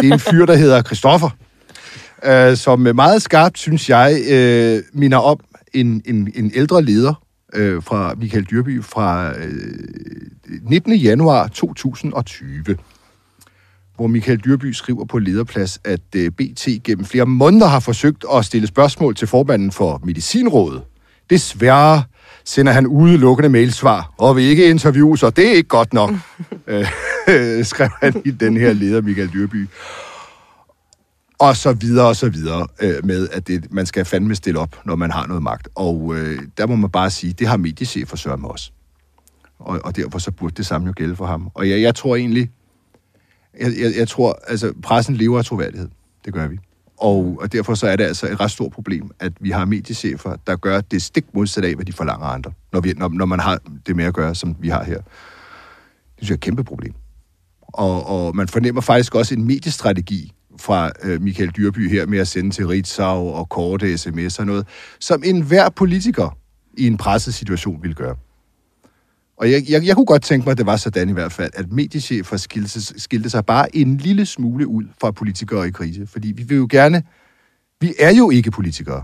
Det 0.00 0.08
er 0.08 0.12
en 0.12 0.18
fyr, 0.18 0.46
der 0.46 0.56
hedder 0.56 0.82
Christoffer, 0.82 1.30
øh, 2.24 2.56
som 2.56 2.80
meget 2.80 3.22
skarpt, 3.22 3.58
synes 3.58 3.90
jeg, 3.90 4.18
øh, 4.30 4.82
minder 4.92 5.18
om 5.18 5.40
en, 5.74 6.02
en, 6.06 6.32
en 6.34 6.50
ældre 6.54 6.82
leder 6.82 7.14
øh, 7.54 7.82
fra 7.82 8.14
Michael 8.14 8.44
Dyrby 8.44 8.82
fra 8.82 9.32
øh, 9.38 9.50
19. 10.62 10.92
januar 10.92 11.48
2020 11.48 12.76
hvor 13.96 14.06
Michael 14.06 14.38
Dyrby 14.38 14.72
skriver 14.72 15.04
på 15.04 15.18
lederplads, 15.18 15.80
at 15.84 16.00
øh, 16.16 16.30
BT 16.30 16.68
gennem 16.84 17.04
flere 17.04 17.26
måneder 17.26 17.66
har 17.66 17.80
forsøgt 17.80 18.24
at 18.34 18.44
stille 18.44 18.66
spørgsmål 18.66 19.16
til 19.16 19.28
formanden 19.28 19.72
for 19.72 20.00
Medicinrådet. 20.04 20.82
Desværre 21.30 22.02
sender 22.44 22.72
han 22.72 22.86
udelukkende 22.86 23.48
mailsvar, 23.48 24.14
og 24.18 24.36
vil 24.36 24.44
ikke 24.44 24.70
interviewe, 24.70 25.18
så 25.18 25.30
det 25.30 25.48
er 25.48 25.52
ikke 25.52 25.68
godt 25.68 25.92
nok, 25.92 26.10
øh, 26.66 26.86
skrev 27.64 27.88
han 28.02 28.22
i 28.24 28.30
den 28.30 28.56
her 28.56 28.72
leder, 28.72 29.00
Michael 29.00 29.32
Dyrby. 29.32 29.68
Og 31.38 31.56
så 31.56 31.72
videre 31.72 32.06
og 32.06 32.16
så 32.16 32.28
videre 32.28 32.66
øh, 32.80 33.04
med, 33.04 33.28
at 33.32 33.48
det, 33.48 33.72
man 33.72 33.86
skal 33.86 34.04
fandme 34.04 34.34
stille 34.34 34.60
op, 34.60 34.80
når 34.84 34.96
man 34.96 35.10
har 35.10 35.26
noget 35.26 35.42
magt. 35.42 35.68
Og 35.74 36.14
øh, 36.16 36.42
der 36.58 36.66
må 36.66 36.76
man 36.76 36.90
bare 36.90 37.10
sige, 37.10 37.32
det 37.32 37.46
har 37.46 37.56
mediechefer 37.56 38.16
sørget 38.16 38.40
med 38.40 38.48
os. 38.48 38.72
Og, 39.58 39.80
og 39.84 39.96
derfor 39.96 40.18
så 40.18 40.30
burde 40.30 40.54
det 40.56 40.66
samme 40.66 40.86
jo 40.86 40.92
gælde 40.96 41.16
for 41.16 41.26
ham. 41.26 41.50
Og 41.54 41.70
jeg, 41.70 41.82
jeg 41.82 41.94
tror 41.94 42.16
egentlig, 42.16 42.50
jeg, 43.60 43.72
jeg, 43.78 43.92
jeg 43.96 44.08
tror, 44.08 44.38
altså 44.48 44.72
pressen 44.82 45.16
lever 45.16 45.38
af 45.38 45.44
troværdighed. 45.44 45.88
Det 46.24 46.32
gør 46.32 46.46
vi. 46.46 46.58
Og, 46.98 47.38
og 47.40 47.52
derfor 47.52 47.74
så 47.74 47.86
er 47.86 47.96
det 47.96 48.04
altså 48.04 48.26
et 48.26 48.40
ret 48.40 48.50
stort 48.50 48.72
problem, 48.72 49.10
at 49.20 49.32
vi 49.40 49.50
har 49.50 49.64
mediechefer, 49.64 50.36
der 50.46 50.56
gør 50.56 50.80
det 50.80 51.02
stik 51.02 51.24
modsat 51.34 51.64
af, 51.64 51.74
hvad 51.74 51.84
de 51.84 51.92
forlanger 51.92 52.26
andre, 52.26 52.52
når, 52.72 52.80
vi, 52.80 52.92
når, 52.96 53.08
når 53.08 53.26
man 53.26 53.40
har 53.40 53.58
det 53.86 53.96
med 53.96 54.04
at 54.04 54.14
gøre, 54.14 54.34
som 54.34 54.56
vi 54.60 54.68
har 54.68 54.84
her. 54.84 54.98
Det 54.98 55.04
synes 56.18 56.28
jeg 56.28 56.34
er 56.34 56.38
et 56.38 56.40
kæmpe 56.40 56.64
problem. 56.64 56.94
Og, 57.62 58.06
og 58.06 58.36
man 58.36 58.48
fornemmer 58.48 58.80
faktisk 58.80 59.14
også 59.14 59.34
en 59.34 59.44
mediestrategi 59.44 60.32
fra 60.60 60.90
øh, 61.02 61.22
Michael 61.22 61.50
Dyrby 61.50 61.90
her 61.90 62.06
med 62.06 62.18
at 62.18 62.28
sende 62.28 62.50
til 62.50 62.66
Ritzau 62.66 63.28
og 63.28 63.48
korte 63.48 63.94
sms'er 63.94 64.40
og 64.40 64.46
noget, 64.46 64.66
som 65.00 65.22
enhver 65.24 65.68
politiker 65.68 66.38
i 66.78 66.86
en 66.86 66.96
presset 66.96 67.34
situation 67.34 67.82
ville 67.82 67.94
gøre. 67.94 68.16
Og 69.36 69.50
jeg, 69.50 69.70
jeg, 69.70 69.86
jeg 69.86 69.94
kunne 69.94 70.06
godt 70.06 70.22
tænke 70.22 70.44
mig, 70.44 70.52
at 70.52 70.58
det 70.58 70.66
var 70.66 70.76
sådan 70.76 71.08
i 71.08 71.12
hvert 71.12 71.32
fald, 71.32 71.50
at 71.54 71.72
mediechefer 71.72 72.36
skilte, 72.36 73.00
skilte 73.00 73.30
sig 73.30 73.46
bare 73.46 73.76
en 73.76 73.96
lille 73.96 74.26
smule 74.26 74.66
ud 74.66 74.84
fra 75.00 75.10
politikere 75.10 75.68
i 75.68 75.70
krise. 75.70 76.06
Fordi 76.06 76.32
vi 76.32 76.42
vil 76.42 76.56
jo 76.56 76.66
gerne... 76.70 77.02
Vi 77.80 77.94
er 77.98 78.14
jo 78.14 78.30
ikke 78.30 78.50
politikere. 78.50 79.02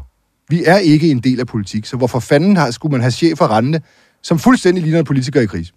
Vi 0.48 0.64
er 0.64 0.76
ikke 0.76 1.10
en 1.10 1.18
del 1.18 1.40
af 1.40 1.46
politik, 1.46 1.86
så 1.86 1.96
hvorfor 1.96 2.20
fanden 2.20 2.56
har, 2.56 2.70
skulle 2.70 2.92
man 2.92 3.00
have 3.00 3.10
chefer 3.10 3.56
rendende, 3.56 3.80
som 4.22 4.38
fuldstændig 4.38 4.82
ligner 4.82 4.98
en 4.98 5.04
politiker 5.04 5.40
i 5.40 5.46
krise? 5.46 5.72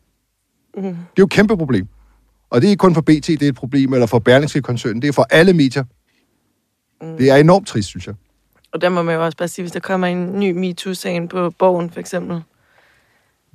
Mm. 0.77 0.83
Det 0.83 0.89
er 0.89 0.95
jo 1.19 1.25
et 1.25 1.29
kæmpe 1.29 1.57
problem. 1.57 1.88
Og 2.50 2.62
det 2.62 2.67
er 2.67 2.69
ikke 2.69 2.81
kun 2.81 2.93
for 2.93 3.01
BT, 3.01 3.27
det 3.27 3.43
er 3.43 3.50
et 3.50 3.55
problem, 3.55 3.93
eller 3.93 4.05
for 4.05 4.19
Berlingske 4.19 4.62
koncernen, 4.62 5.01
det 5.01 5.07
er 5.07 5.12
for 5.12 5.27
alle 5.29 5.53
medier. 5.53 5.83
Mm. 7.01 7.17
Det 7.17 7.29
er 7.29 7.36
enormt 7.36 7.67
trist, 7.67 7.88
synes 7.88 8.07
jeg. 8.07 8.15
Og 8.74 8.81
der 8.81 8.89
må 8.89 9.01
man 9.01 9.15
jo 9.15 9.25
også 9.25 9.38
bare 9.38 9.48
sige, 9.48 9.63
hvis 9.63 9.72
der 9.72 9.79
kommer 9.79 10.07
en 10.07 10.39
ny 10.39 10.51
MeToo-sagen 10.51 11.27
på 11.27 11.50
Borgen, 11.50 11.89
for 11.89 12.00
eksempel, 12.00 12.41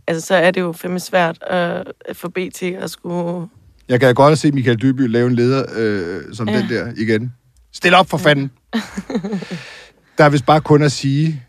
altså 0.08 0.26
så 0.26 0.34
er 0.34 0.50
det 0.50 0.60
jo 0.60 0.72
fandme 0.72 1.00
svært 1.00 1.38
at, 1.42 1.84
at 2.08 2.16
få 2.16 2.28
BT 2.28 2.62
at 2.62 2.90
skulle... 2.90 3.46
Jeg 3.88 4.00
kan 4.00 4.14
godt 4.14 4.38
se 4.38 4.52
Michael 4.52 4.82
Dyby 4.82 5.00
lave 5.08 5.26
en 5.26 5.34
leder 5.34 5.64
øh, 5.76 6.22
som 6.34 6.48
ja. 6.48 6.58
Den 6.58 6.68
der 6.68 6.92
igen. 6.96 7.32
Stil 7.72 7.94
op 7.94 8.10
for 8.10 8.18
fanden! 8.18 8.50
der 10.18 10.24
er 10.24 10.28
vist 10.28 10.46
bare 10.46 10.60
kun 10.60 10.82
at 10.82 10.92
sige 10.92 11.42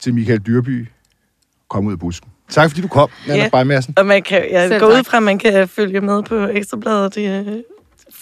til 0.00 0.14
Michael 0.14 0.40
Dyrby, 0.46 0.86
kom 1.70 1.86
ud 1.86 1.92
af 1.92 1.98
busken. 1.98 2.30
Tak 2.50 2.70
fordi 2.70 2.80
du 2.82 2.88
kom, 2.88 3.08
Nana 3.28 3.38
Ja. 3.42 3.48
yeah. 3.54 3.66
Madsen. 3.66 3.94
Og 3.96 4.06
man 4.06 4.22
kan, 4.22 4.42
jeg 4.52 4.68
Selv 4.68 4.80
går 4.80 4.86
ud 4.86 5.04
fra, 5.04 5.16
at 5.16 5.22
man 5.22 5.38
kan 5.38 5.68
følge 5.68 6.00
med 6.00 6.22
på 6.22 6.46
Ekstrabladet 6.46 7.16
i, 7.16 7.20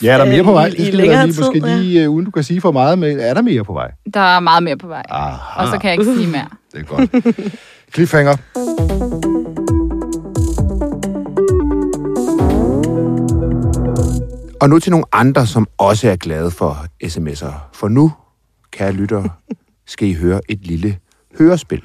Ja, 0.02 0.12
er 0.12 0.18
der 0.18 0.24
mere 0.24 0.44
på 0.44 0.52
vej? 0.52 0.66
i- 0.66 0.70
Det 0.70 0.86
skal 0.86 0.92
lige, 0.98 1.26
måske 1.26 1.60
tid, 1.60 1.68
ja. 1.68 1.76
lige, 1.76 2.08
uh, 2.08 2.14
uden 2.14 2.24
du 2.24 2.30
kan 2.30 2.42
sige 2.42 2.60
for 2.60 2.72
meget, 2.72 2.98
men 2.98 3.20
er 3.20 3.34
der 3.34 3.42
mere 3.42 3.64
på 3.64 3.72
vej? 3.72 3.90
Der 4.14 4.20
er 4.20 4.40
meget 4.40 4.62
mere 4.62 4.76
på 4.76 4.86
vej. 4.86 5.02
Aha, 5.08 5.62
Og 5.62 5.68
så 5.72 5.78
kan 5.80 5.90
jeg 5.90 6.00
ikke 6.00 6.14
sige 6.16 6.26
mere. 6.30 6.48
det 6.72 6.80
er 6.80 6.84
godt. 6.84 7.10
Cliffhanger. 7.94 8.36
Og 14.60 14.68
nu 14.68 14.78
til 14.78 14.90
nogle 14.90 15.06
andre, 15.12 15.46
som 15.46 15.68
også 15.78 16.10
er 16.10 16.16
glade 16.16 16.50
for 16.50 16.86
sms'er. 17.04 17.52
For 17.72 17.88
nu, 17.88 18.12
kære 18.70 18.92
lyttere, 18.92 19.28
skal 19.86 20.08
I 20.08 20.12
høre 20.12 20.40
et 20.48 20.66
lille 20.66 20.98
hørespil. 21.38 21.84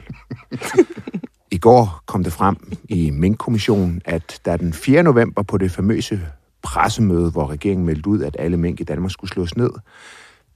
I 1.51 1.57
går 1.57 2.03
kom 2.05 2.23
det 2.23 2.33
frem 2.33 2.55
i 2.89 3.09
Mink-kommissionen, 3.09 4.01
at 4.05 4.41
der 4.45 4.57
den 4.57 4.73
4. 4.73 5.03
november 5.03 5.43
på 5.43 5.57
det 5.57 5.71
famøse 5.71 6.21
pressemøde, 6.61 7.31
hvor 7.31 7.47
regeringen 7.47 7.85
meldte 7.85 8.07
ud, 8.07 8.21
at 8.21 8.35
alle 8.39 8.57
mink 8.57 8.79
i 8.79 8.83
Danmark 8.83 9.11
skulle 9.11 9.31
slås 9.31 9.57
ned, 9.57 9.71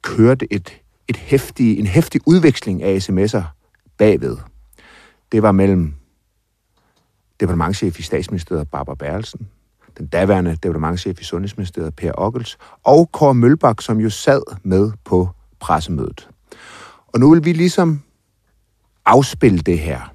kørte 0.02 0.54
et, 0.54 0.82
et 1.08 1.18
hæftig, 1.18 1.80
en 1.80 1.88
hæftig 1.88 2.22
udveksling 2.26 2.84
af 2.84 3.10
sms'er 3.10 3.44
bagved. 3.98 4.38
Det 5.32 5.42
var 5.42 5.52
mellem 5.52 5.94
departementchef 7.40 8.00
i 8.00 8.04
statsministeriet 8.04 8.70
Barbara 8.70 8.96
Bertelsen, 8.96 9.48
den 9.98 10.08
daværende 10.08 10.52
departementchef 10.52 11.22
i 11.22 11.24
Sundhedsministeriet 11.24 11.96
Per 11.96 12.12
Ockels, 12.16 12.58
og 12.84 13.12
Kåre 13.12 13.34
Mølbak, 13.34 13.82
som 13.82 14.00
jo 14.00 14.10
sad 14.10 14.42
med 14.64 14.92
på 15.06 15.30
pressemødet. 15.60 16.30
Og 17.08 17.20
nu 17.20 17.34
vil 17.34 17.46
vi 17.46 17.54
ligesom 17.54 18.02
afspille 19.06 19.60
det 19.60 19.80
her. 19.80 20.14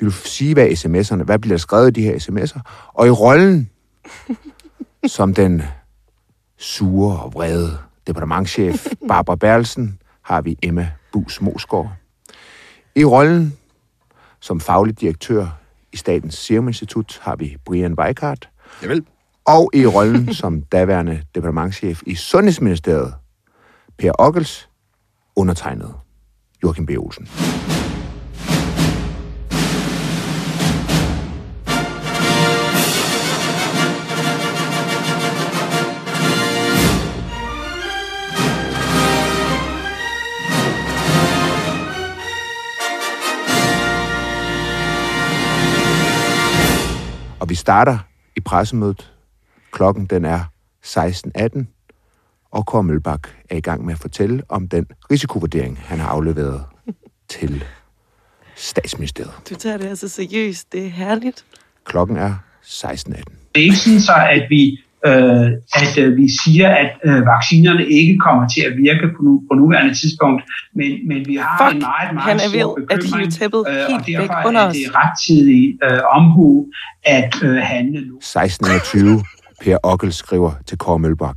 Vi 0.00 0.06
vil 0.06 0.12
sige, 0.12 0.54
hvad 0.54 0.68
sms'erne, 0.68 1.22
hvad 1.22 1.38
bliver 1.38 1.52
der 1.52 1.58
skrevet 1.58 1.88
i 1.88 2.00
de 2.00 2.02
her 2.02 2.18
sms'er, 2.18 2.60
og 2.92 3.06
i 3.06 3.10
rollen 3.10 3.70
som 5.06 5.34
den 5.34 5.62
sure 6.58 7.20
og 7.20 7.34
vrede 7.34 7.78
departementchef 8.06 8.86
Barbara 9.08 9.36
Bertelsen 9.36 9.98
har 10.22 10.40
vi 10.40 10.58
Emma 10.62 10.92
Bus 11.12 11.40
Mosgaard. 11.40 11.92
I 12.94 13.04
rollen 13.04 13.56
som 14.40 14.60
faglig 14.60 15.00
direktør 15.00 15.46
i 15.92 15.96
Statens 15.96 16.34
Serum 16.34 16.68
Institut 16.68 17.20
har 17.22 17.36
vi 17.36 17.56
Brian 17.64 17.94
Weikart. 17.94 18.48
Javel. 18.82 19.04
Og 19.46 19.70
i 19.74 19.86
rollen 19.86 20.34
som 20.40 20.62
daværende 20.62 21.22
departementchef 21.34 22.02
i 22.06 22.14
Sundhedsministeriet, 22.14 23.14
Per 23.98 24.12
Ockels, 24.18 24.68
undertegnet 25.36 25.94
Joachim 26.62 26.86
B. 26.86 26.90
Olsen. 26.98 27.28
Og 47.40 47.48
vi 47.48 47.54
starter 47.54 47.98
i 48.40 48.42
pressemødet. 48.42 49.12
Klokken 49.70 50.06
den 50.06 50.24
er 50.24 50.40
16.18, 50.86 51.64
og 52.50 52.66
Kåre 52.66 52.82
Mølbak 52.82 53.28
er 53.50 53.56
i 53.56 53.60
gang 53.60 53.84
med 53.84 53.94
at 53.94 54.00
fortælle 54.00 54.42
om 54.48 54.68
den 54.68 54.86
risikovurdering, 55.10 55.78
han 55.78 55.98
har 55.98 56.08
afleveret 56.08 56.64
til 57.28 57.64
statsministeriet. 58.54 59.32
Du 59.50 59.54
tager 59.54 59.76
det 59.76 59.86
altså 59.86 60.08
seriøst. 60.08 60.72
Det 60.72 60.86
er 60.86 60.90
herligt. 60.90 61.44
Klokken 61.84 62.16
er 62.16 62.34
16.18. 62.64 63.12
Det 63.54 63.60
er 63.60 63.64
ikke 63.64 63.76
sådan 63.76 64.00
så, 64.00 64.14
at 64.30 64.46
vi, 64.50 64.80
øh, 65.06 65.50
at 65.80 65.98
øh, 65.98 66.16
vi 66.16 66.26
siger, 66.44 66.68
at 66.68 66.90
øh, 67.04 67.26
vaccinerne 67.26 67.86
ikke 67.86 68.18
kommer 68.18 68.48
til 68.48 68.60
at 68.60 68.72
virke 68.76 69.06
på, 69.16 69.22
nu, 69.22 69.42
på 69.50 69.54
nuværende 69.54 69.94
tidspunkt, 69.94 70.42
men, 70.74 71.08
men 71.08 71.26
vi 71.26 71.36
har 71.36 71.58
Fuck, 71.62 71.74
en 71.74 71.80
meget, 71.80 72.14
meget 72.14 72.28
han 72.28 72.36
er 72.36 72.48
stor 72.48 72.74
ved 72.76 72.86
at 72.90 72.98
bekymring, 72.98 73.32
tæppet 73.32 73.64
øh, 73.68 73.74
helt 73.74 73.84
og 74.00 74.06
derfor 74.06 74.34
væk 74.36 74.46
under 74.46 74.60
er 74.60 74.72
det 74.72 74.86
rettidig 74.94 75.78
øh, 75.84 76.00
omhu 76.12 76.66
at 77.04 77.34
øh, 77.42 77.56
handle 77.56 78.00
nu. 78.08 78.16
16.20. 78.24 79.64
Per 79.64 79.78
Ockel 79.82 80.12
skriver 80.12 80.52
til 80.66 80.78
Kåre 80.78 80.98
Mølbak. 80.98 81.36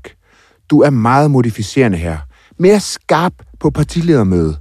Du 0.70 0.82
er 0.82 0.90
meget 0.90 1.32
modificerende 1.32 1.98
her. 1.98 2.18
Mere 2.58 2.80
skarp 2.80 3.34
på 3.60 3.70
partiledermøde. 3.70 4.56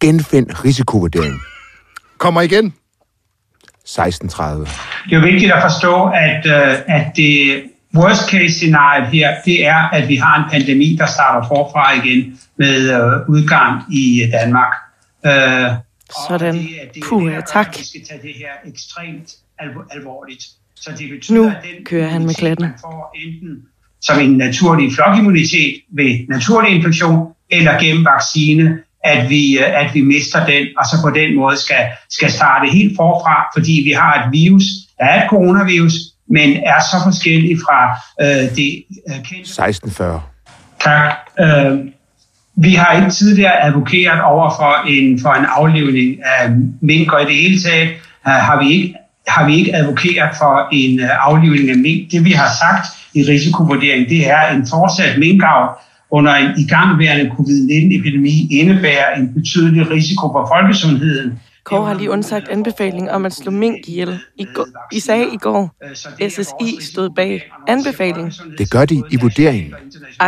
Genfind 0.00 0.64
risikovurdering. 0.64 1.34
Kommer 2.18 2.40
igen. 2.40 2.74
16.30. 3.88 4.42
Det 5.04 5.16
er 5.16 5.16
jo 5.16 5.20
vigtigt 5.20 5.52
at 5.52 5.62
forstå, 5.62 6.04
at, 6.04 6.46
øh, 6.46 6.74
at 6.86 7.06
det 7.16 7.62
worst 7.98 8.30
case 8.30 8.54
scenario 8.54 9.04
her, 9.06 9.28
det 9.44 9.66
er, 9.66 9.88
at 9.88 10.08
vi 10.08 10.16
har 10.16 10.44
en 10.44 10.50
pandemi, 10.50 10.96
der 10.98 11.06
starter 11.06 11.48
forfra 11.48 11.92
igen 12.04 12.40
med 12.56 12.76
øh, 12.96 13.28
udgang 13.28 13.82
i 13.94 14.30
Danmark. 14.32 14.72
Øh, 15.26 15.32
og 15.32 16.24
Sådan. 16.28 16.54
det 16.54 16.68
det 16.94 17.02
er 17.02 17.06
Puh, 17.08 17.30
derfor, 17.30 17.46
tak. 17.46 17.78
Vi 17.78 17.84
skal 17.84 18.00
tage 18.08 18.20
det 18.22 18.34
her 18.38 18.70
ekstremt 18.72 19.28
alvor- 19.62 19.86
alvorligt. 19.96 20.44
Så 20.76 20.90
det 20.98 21.10
betyder, 21.10 21.38
Nu 21.42 21.46
at 21.48 21.56
den 21.76 21.84
kører 21.84 22.08
han 22.08 22.26
med 22.26 22.34
klatten. 22.34 22.66
man 22.66 22.74
får 22.80 23.14
enten 23.24 23.62
som 24.02 24.20
en 24.20 24.30
naturlig 24.36 24.92
flokimmunitet 24.94 25.74
ved 25.92 26.26
naturlig 26.28 26.70
infektion, 26.76 27.32
eller 27.50 27.80
gennem 27.80 28.04
vaccine, 28.04 28.78
at 29.04 29.30
vi, 29.30 29.58
øh, 29.58 29.80
at 29.84 29.94
vi 29.94 30.00
mister 30.00 30.46
den, 30.46 30.66
og 30.78 30.84
så 30.86 30.96
på 31.02 31.10
den 31.10 31.36
måde 31.36 31.56
skal, 31.56 31.82
skal 32.10 32.30
starte 32.30 32.68
helt 32.70 32.96
forfra, 32.96 33.44
fordi 33.56 33.80
vi 33.84 33.90
har 33.92 34.12
et 34.24 34.32
virus, 34.32 34.62
der 34.98 35.04
er 35.04 35.24
et 35.24 35.30
coronavirus, 35.30 35.92
men 36.30 36.56
er 36.56 36.80
så 36.90 36.96
forskellig 37.04 37.56
fra 37.64 37.78
øh, 38.20 38.56
det 38.56 38.84
øh, 39.08 39.24
kendte 39.24 39.62
16.40. 39.62 40.04
Tak. 40.80 41.12
Øh, 41.40 41.78
vi 42.56 42.74
har 42.74 42.92
ikke 42.92 43.10
tidligere 43.10 43.64
advokeret 43.64 44.20
over 44.22 44.50
for 44.50 44.88
en, 44.88 45.20
for 45.20 45.32
en 45.32 45.44
aflivning 45.44 46.24
af 46.24 46.50
mink, 46.80 47.12
og 47.12 47.22
i 47.22 47.24
det 47.24 47.34
hele 47.34 47.60
taget 47.60 47.88
øh, 48.26 48.32
har 48.32 48.62
vi 48.62 48.72
ikke 48.72 48.94
har 49.28 49.46
vi 49.46 49.56
ikke 49.56 49.76
advokeret 49.76 50.36
for 50.38 50.68
en 50.72 51.00
øh, 51.00 51.26
aflivning 51.28 51.70
af 51.70 51.76
mink. 51.76 52.12
Det 52.12 52.24
vi 52.24 52.32
har 52.32 52.50
sagt 52.62 52.86
i 53.14 53.22
risikovurdering, 53.22 54.08
det 54.08 54.30
er 54.30 54.48
en 54.48 54.66
fortsat 54.66 55.18
minkavl 55.18 55.68
under 56.10 56.34
en 56.34 56.50
igangværende 56.58 57.30
covid-19-epidemi 57.36 58.48
indebærer 58.50 59.14
en 59.16 59.34
betydelig 59.34 59.90
risiko 59.90 60.32
for 60.32 60.52
folkesundheden. 60.54 61.40
Kåre 61.68 61.86
har 61.86 61.94
lige 61.94 62.10
undsagt 62.10 62.48
anbefaling 62.48 63.10
om 63.10 63.26
at 63.26 63.32
slå 63.32 63.50
mink 63.50 63.88
ihjel. 63.88 64.20
I, 64.36 64.46
I 64.92 65.00
sagde 65.00 65.26
i 65.32 65.36
går, 65.36 65.70
SSI 66.28 66.78
stod 66.80 67.10
bag 67.10 67.50
anbefaling. 67.66 68.32
Det 68.58 68.70
gør 68.70 68.84
de 68.84 69.02
i 69.10 69.16
vurderingen. 69.20 69.74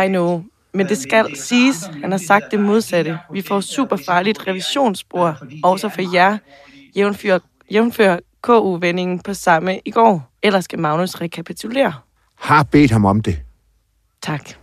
I 0.05 0.07
know. 0.07 0.43
Men 0.73 0.87
det 0.87 0.97
skal 0.97 1.35
siges, 1.35 1.89
han 2.01 2.11
har 2.11 2.17
sagt 2.17 2.45
det 2.51 2.59
modsatte. 2.59 3.19
Vi 3.33 3.41
får 3.41 3.61
super 3.61 3.97
farligt 4.05 4.47
revisionsspor, 4.47 5.37
også 5.63 5.89
for 5.89 6.13
jer, 6.13 6.37
jævnfør, 6.95 7.39
jævnfør 7.71 8.17
KU-vendingen 8.41 9.19
på 9.19 9.33
samme 9.33 9.79
i 9.85 9.91
går. 9.91 10.31
Ellers 10.43 10.63
skal 10.63 10.79
Magnus 10.79 11.15
rekapitulere. 11.15 11.93
Har 12.35 12.63
bedt 12.63 12.91
ham 12.91 13.05
om 13.05 13.21
det 13.21 13.39
Tak. 14.21 14.60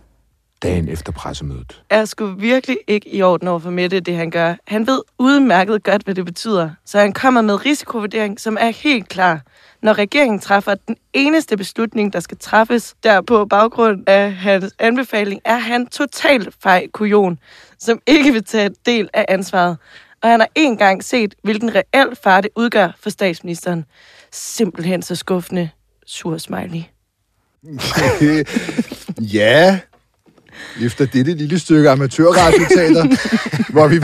Dagen 0.63 0.89
efter 0.89 1.11
pressemødet. 1.11 1.83
er 1.89 2.05
sgu 2.05 2.25
virkelig 2.25 2.77
ikke 2.87 3.09
i 3.09 3.21
orden 3.21 3.47
over 3.47 3.59
for 3.59 3.69
Mette, 3.69 3.99
det 3.99 4.15
han 4.15 4.31
gør. 4.31 4.55
Han 4.67 4.87
ved 4.87 5.01
udmærket 5.17 5.83
godt, 5.83 6.03
hvad 6.03 6.15
det 6.15 6.25
betyder. 6.25 6.69
Så 6.85 6.99
han 6.99 7.13
kommer 7.13 7.41
med 7.41 7.65
risikovurdering, 7.65 8.39
som 8.39 8.57
er 8.59 8.69
helt 8.69 9.09
klar. 9.09 9.41
Når 9.81 9.93
regeringen 9.93 10.39
træffer 10.39 10.75
den 10.75 10.95
eneste 11.13 11.57
beslutning, 11.57 12.13
der 12.13 12.19
skal 12.19 12.37
træffes 12.37 12.95
der 13.03 13.21
på 13.21 13.45
baggrund 13.45 14.03
af 14.07 14.33
hans 14.33 14.73
anbefaling, 14.79 15.41
er 15.45 15.57
han 15.57 15.87
totalt 15.87 16.55
fej 16.63 16.87
kujon, 16.93 17.39
som 17.79 17.99
ikke 18.07 18.31
vil 18.31 18.43
tage 18.43 18.69
del 18.85 19.09
af 19.13 19.25
ansvaret. 19.29 19.77
Og 20.21 20.29
han 20.29 20.39
har 20.39 20.49
en 20.55 20.77
gang 20.77 21.03
set, 21.03 21.35
hvilken 21.43 21.75
reel 21.75 22.15
far 22.23 22.41
det 22.41 22.51
udgør 22.55 22.91
for 22.99 23.09
statsministeren. 23.09 23.85
Simpelthen 24.31 25.01
så 25.01 25.15
skuffende. 25.15 25.69
Sur 26.05 26.37
smiley. 26.37 26.81
ja, 29.37 29.79
efter 30.81 31.05
dette 31.05 31.33
lille 31.33 31.59
stykke 31.59 31.89
amatørradioteater, 31.89 33.03
hvor 33.73 33.87
vi, 33.87 33.99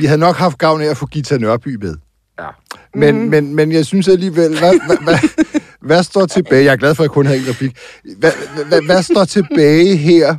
vi 0.00 0.06
havde 0.06 0.20
nok 0.20 0.36
haft 0.36 0.58
gavn 0.58 0.82
af 0.82 0.86
at 0.86 0.96
få 0.96 1.06
Gita 1.06 1.36
Nørby 1.38 1.76
med. 1.84 1.94
Ja. 2.40 2.48
Men, 2.94 3.18
mm. 3.22 3.28
men, 3.30 3.54
men 3.54 3.72
jeg 3.72 3.86
synes 3.86 4.08
alligevel, 4.08 4.58
hvad, 4.58 4.74
hvad, 4.86 4.96
hvad, 5.04 5.18
hvad 5.80 6.02
står 6.02 6.26
tilbage? 6.26 6.64
Jeg 6.64 6.72
er 6.72 6.76
glad 6.76 6.94
for, 6.94 7.02
at 7.02 7.08
jeg 7.08 7.10
kun 7.10 7.26
har 7.26 7.34
en 7.34 7.48
replik. 7.48 7.76
Hvad, 8.18 8.32
hvad, 8.68 8.82
hvad 8.82 9.02
står 9.02 9.24
tilbage 9.24 9.96
her 9.96 10.36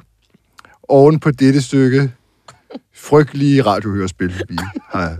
oven 0.88 1.20
på 1.20 1.32
dette 1.32 1.62
stykke 1.62 2.12
frygtelige 2.96 3.62
radiohørespil, 3.62 4.44
vi 4.50 4.58
har 4.90 5.18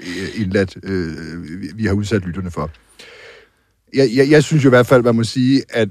øh, 0.00 0.28
indladt, 0.40 0.76
øh, 0.82 1.60
vi- 1.60 1.70
vi 1.74 1.86
har 1.86 1.92
udsat 1.92 2.22
lytterne 2.22 2.50
for? 2.50 2.70
Jeg, 3.94 4.10
jeg, 4.14 4.30
jeg 4.30 4.44
synes 4.44 4.64
jo 4.64 4.68
i 4.68 4.70
hvert 4.76 4.86
fald, 4.86 5.02
man 5.02 5.14
må 5.14 5.24
sige, 5.24 5.62
at 5.70 5.88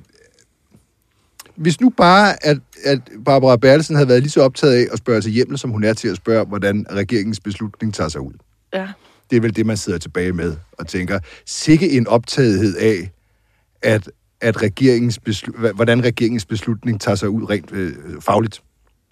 hvis 1.56 1.82
nu 1.82 1.90
bare, 1.90 2.46
at, 2.46 2.58
at 2.86 3.00
Barbara 3.26 3.56
Bertelsen 3.58 3.96
havde 3.96 4.08
været 4.08 4.22
lige 4.22 4.32
så 4.32 4.42
optaget 4.42 4.74
af 4.74 4.88
at 4.92 4.98
spørge 4.98 5.22
til 5.22 5.32
hjemmel, 5.32 5.58
som 5.58 5.70
hun 5.70 5.84
er 5.84 5.94
til 5.94 6.08
at 6.08 6.16
spørge, 6.16 6.46
hvordan 6.46 6.86
regeringens 6.92 7.40
beslutning 7.40 7.94
tager 7.94 8.10
sig 8.10 8.22
ud. 8.22 8.34
Ja. 8.74 8.88
Det 9.30 9.36
er 9.38 9.42
vel 9.42 9.56
det, 9.56 9.66
man 9.66 9.78
sidder 9.78 10.00
tilbage 10.00 10.34
med 10.34 10.56
og 10.72 10.88
tænker, 10.88 11.20
sikke 11.46 11.90
en 11.92 12.08
optagethed 12.08 12.78
af, 12.78 13.12
at, 13.82 14.10
at 14.42 14.62
regeringens 14.62 15.20
beslu- 15.30 15.72
hvordan 15.72 16.04
regeringens 16.04 16.46
beslutning 16.46 17.02
tager 17.02 17.16
sig 17.16 17.30
ud 17.30 17.50
rent 17.50 17.72
øh, 17.72 17.94
fagligt. 18.20 18.62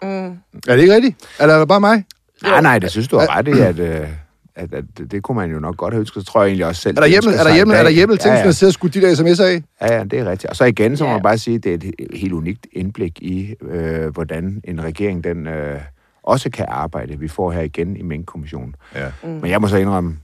Mm. 0.02 0.08
Er 0.08 0.36
det 0.66 0.80
ikke 0.80 0.94
rigtigt? 0.94 1.16
Eller 1.40 1.54
er 1.54 1.58
det 1.58 1.68
bare 1.68 1.80
mig? 1.80 2.04
Nej, 2.42 2.60
nej, 2.60 2.78
det 2.78 2.90
synes 2.90 3.08
du 3.08 3.18
har 3.18 3.36
ret 3.36 3.48
i, 3.48 3.60
at, 3.60 3.78
øh, 3.78 4.08
At, 4.56 4.74
at 4.74 4.84
det, 4.98 5.10
det 5.12 5.22
kunne 5.22 5.36
man 5.36 5.50
jo 5.50 5.58
nok 5.60 5.76
godt 5.76 5.94
have 5.94 6.00
ønsket, 6.00 6.22
så 6.26 6.32
tror 6.32 6.42
jeg 6.42 6.48
egentlig 6.48 6.66
også 6.66 6.82
selv. 6.82 6.96
Er 6.96 7.00
der 7.00 7.06
de 7.06 7.10
hjemmel, 7.10 7.34
er 7.34 7.44
der 7.44 7.54
hjemmel, 7.54 7.74
er 7.74 7.78
dag. 7.78 7.84
der 7.84 7.90
hjemmel 7.90 8.18
til, 8.18 8.28
ja, 8.28 8.34
ja. 8.38 8.44
man 8.44 8.52
sidder 8.52 8.70
og 8.70 8.74
skudt 8.74 8.94
de 8.94 9.00
der 9.00 9.14
sms'er 9.14 9.42
af? 9.42 9.62
Ja, 9.80 9.96
ja, 9.98 10.04
det 10.04 10.18
er 10.18 10.30
rigtigt. 10.30 10.50
Og 10.50 10.56
så 10.56 10.64
igen, 10.64 10.96
så 10.96 11.04
må 11.04 11.10
Ja. 11.10 11.16
man 11.16 11.22
bare 11.22 11.38
sige, 11.38 11.54
at 11.54 11.64
det 11.64 11.84
er 11.84 11.90
et 11.98 12.18
helt 12.18 12.32
unikt 12.32 12.66
indblik 12.72 13.18
i, 13.22 13.54
øh, 13.70 14.06
hvordan 14.08 14.60
en 14.64 14.84
regering 14.84 15.24
den 15.24 15.46
øh, 15.46 15.80
også 16.22 16.50
kan 16.50 16.64
arbejde. 16.68 17.18
Vi 17.18 17.28
får 17.28 17.50
her 17.52 17.60
igen 17.62 17.96
i 17.96 18.02
Mink-kommissionen. 18.02 18.74
Ja. 18.94 19.06
Mm. 19.22 19.28
Men 19.28 19.50
jeg 19.50 19.60
må 19.60 19.68
så 19.68 19.76
indrømme, 19.76 20.16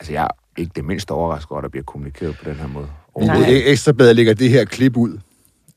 altså 0.00 0.12
jeg 0.12 0.22
er 0.22 0.28
ikke 0.56 0.72
det 0.76 0.84
mindste 0.84 1.10
overrasket 1.10 1.50
over, 1.50 1.58
at 1.58 1.62
der 1.62 1.68
bliver 1.68 1.84
kommunikeret 1.84 2.36
på 2.42 2.50
den 2.50 2.54
her 2.56 2.66
måde. 2.68 2.86
Nej. 3.20 3.38
Nej. 3.38 3.46
Ekstrabladet 3.64 4.16
lægger 4.16 4.34
det 4.34 4.50
her 4.50 4.64
klip 4.64 4.96
ud. 4.96 5.18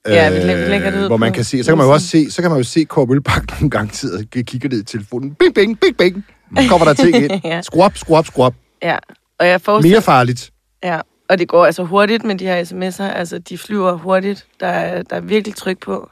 Ja, 0.07 0.29
vi 0.29 0.35
læ- 0.37 0.63
vi 0.63 0.69
lægger 0.69 0.91
det 0.91 1.01
ud 1.01 1.07
Hvor 1.07 1.17
man 1.17 1.33
kan 1.33 1.43
se, 1.43 1.63
så 1.63 1.71
kan 1.71 1.77
man 1.77 1.87
jo 1.87 1.93
også 1.93 2.07
se, 2.07 2.31
så 2.31 2.41
kan 2.41 2.51
man 2.51 2.57
jo 2.59 2.63
se 2.63 2.83
Kåre 2.83 3.05
Mølbak 3.07 3.43
nogle 3.61 3.69
gange 3.69 3.93
sidde 3.93 4.17
og 4.17 4.43
kigger 4.43 4.69
ned 4.69 4.79
i 4.79 4.83
telefonen. 4.83 5.35
Bing, 5.35 5.55
bing, 5.55 5.79
bing, 5.79 5.97
bing. 5.97 6.23
Kommer 6.69 6.85
der 6.85 6.93
ting 6.93 7.15
ind. 7.15 7.31
Ja. 7.43 7.61
Skru 7.61 7.81
op, 7.83 7.97
skru 7.97 8.15
op, 8.15 8.25
skru 8.25 8.43
op. 8.43 8.53
Ja, 8.83 8.97
og 9.39 9.47
jeg 9.47 9.61
forestiller... 9.61 9.95
Mere 9.95 10.01
farligt. 10.01 10.51
Ja, 10.83 10.99
og 11.29 11.39
det 11.39 11.47
går 11.47 11.65
altså 11.65 11.83
hurtigt 11.83 12.23
med 12.23 12.35
de 12.35 12.45
her 12.45 12.63
sms'er. 12.63 13.03
Altså, 13.17 13.39
de 13.39 13.57
flyver 13.57 13.93
hurtigt. 13.93 14.45
Der 14.59 14.67
er, 14.67 15.01
der 15.03 15.15
er 15.15 15.19
virkelig 15.21 15.55
tryk 15.55 15.79
på. 15.79 16.09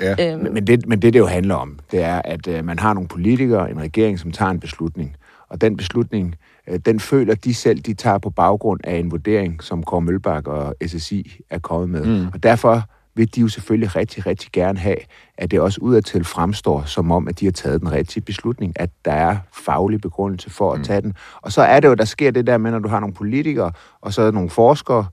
Ja. 0.00 0.32
Øhm, 0.32 0.42
Men, 0.42 0.54
men, 0.54 0.66
det, 0.66 0.86
men 0.86 1.02
det, 1.02 1.12
det 1.12 1.18
jo 1.18 1.26
handler 1.26 1.54
om, 1.54 1.78
det 1.90 2.02
er, 2.02 2.22
at 2.24 2.46
øh, 2.48 2.64
man 2.64 2.78
har 2.78 2.94
nogle 2.94 3.08
politikere, 3.08 3.70
en 3.70 3.80
regering, 3.80 4.18
som 4.18 4.32
tager 4.32 4.50
en 4.50 4.60
beslutning. 4.60 5.16
Og 5.50 5.60
den 5.60 5.76
beslutning, 5.76 6.34
øh, 6.68 6.78
den 6.86 7.00
føler 7.00 7.34
de 7.34 7.54
selv, 7.54 7.80
de 7.80 7.94
tager 7.94 8.18
på 8.18 8.30
baggrund 8.30 8.80
af 8.84 8.96
en 8.96 9.10
vurdering, 9.10 9.62
som 9.62 9.82
Kåre 9.82 10.00
Mølbak 10.00 10.46
og 10.48 10.74
SSI 10.86 11.40
er 11.50 11.58
kommet 11.58 11.90
med. 11.90 12.04
Mm. 12.20 12.26
Og 12.34 12.42
derfor 12.42 12.82
vil 13.20 13.34
de 13.34 13.40
jo 13.40 13.48
selvfølgelig 13.48 13.96
rigtig, 13.96 14.26
rigtig 14.26 14.52
gerne 14.52 14.78
have, 14.78 14.96
at 15.38 15.50
det 15.50 15.60
også 15.60 15.78
udadtil 15.82 16.24
fremstår 16.24 16.82
som 16.86 17.10
om, 17.10 17.28
at 17.28 17.40
de 17.40 17.44
har 17.44 17.52
taget 17.52 17.80
den 17.80 17.92
rigtige 17.92 18.22
beslutning, 18.22 18.72
at 18.76 18.90
der 19.04 19.12
er 19.12 19.36
faglig 19.52 20.00
begrundelse 20.00 20.50
for 20.50 20.72
at 20.72 20.78
mm. 20.78 20.84
tage 20.84 21.00
den. 21.00 21.14
Og 21.42 21.52
så 21.52 21.62
er 21.62 21.80
det 21.80 21.88
jo, 21.88 21.94
der 21.94 22.04
sker 22.04 22.30
det 22.30 22.46
der 22.46 22.58
med, 22.58 22.70
når 22.70 22.78
du 22.78 22.88
har 22.88 23.00
nogle 23.00 23.14
politikere, 23.14 23.72
og 24.00 24.12
så 24.12 24.30
nogle 24.30 24.50
forskere, 24.50 25.06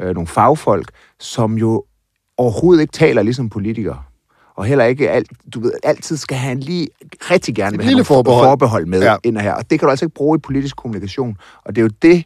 øh, 0.00 0.14
nogle 0.14 0.26
fagfolk, 0.26 0.90
som 1.20 1.58
jo 1.58 1.84
overhovedet 2.36 2.80
ikke 2.82 2.92
taler 2.92 3.22
ligesom 3.22 3.48
politikere. 3.50 4.02
Og 4.56 4.64
heller 4.64 4.84
ikke 4.84 5.10
alt, 5.10 5.30
du 5.54 5.60
ved, 5.60 5.72
altid 5.82 6.16
skal 6.16 6.36
have 6.36 6.52
en 6.52 6.60
lige 6.60 6.88
rigtig 7.30 7.54
gerne 7.54 7.76
have 7.76 7.88
lille 7.88 8.04
forbehold. 8.04 8.46
forbehold 8.46 8.86
med 8.86 9.02
Ja. 9.02 9.16
ind 9.24 9.36
og 9.36 9.42
her. 9.42 9.52
Og 9.54 9.70
det 9.70 9.78
kan 9.78 9.86
du 9.86 9.90
altså 9.90 10.04
ikke 10.04 10.14
bruge 10.14 10.36
i 10.36 10.40
politisk 10.40 10.76
kommunikation. 10.76 11.36
Og 11.64 11.76
det 11.76 11.82
er 11.82 11.84
jo 11.84 11.90
det, 12.02 12.24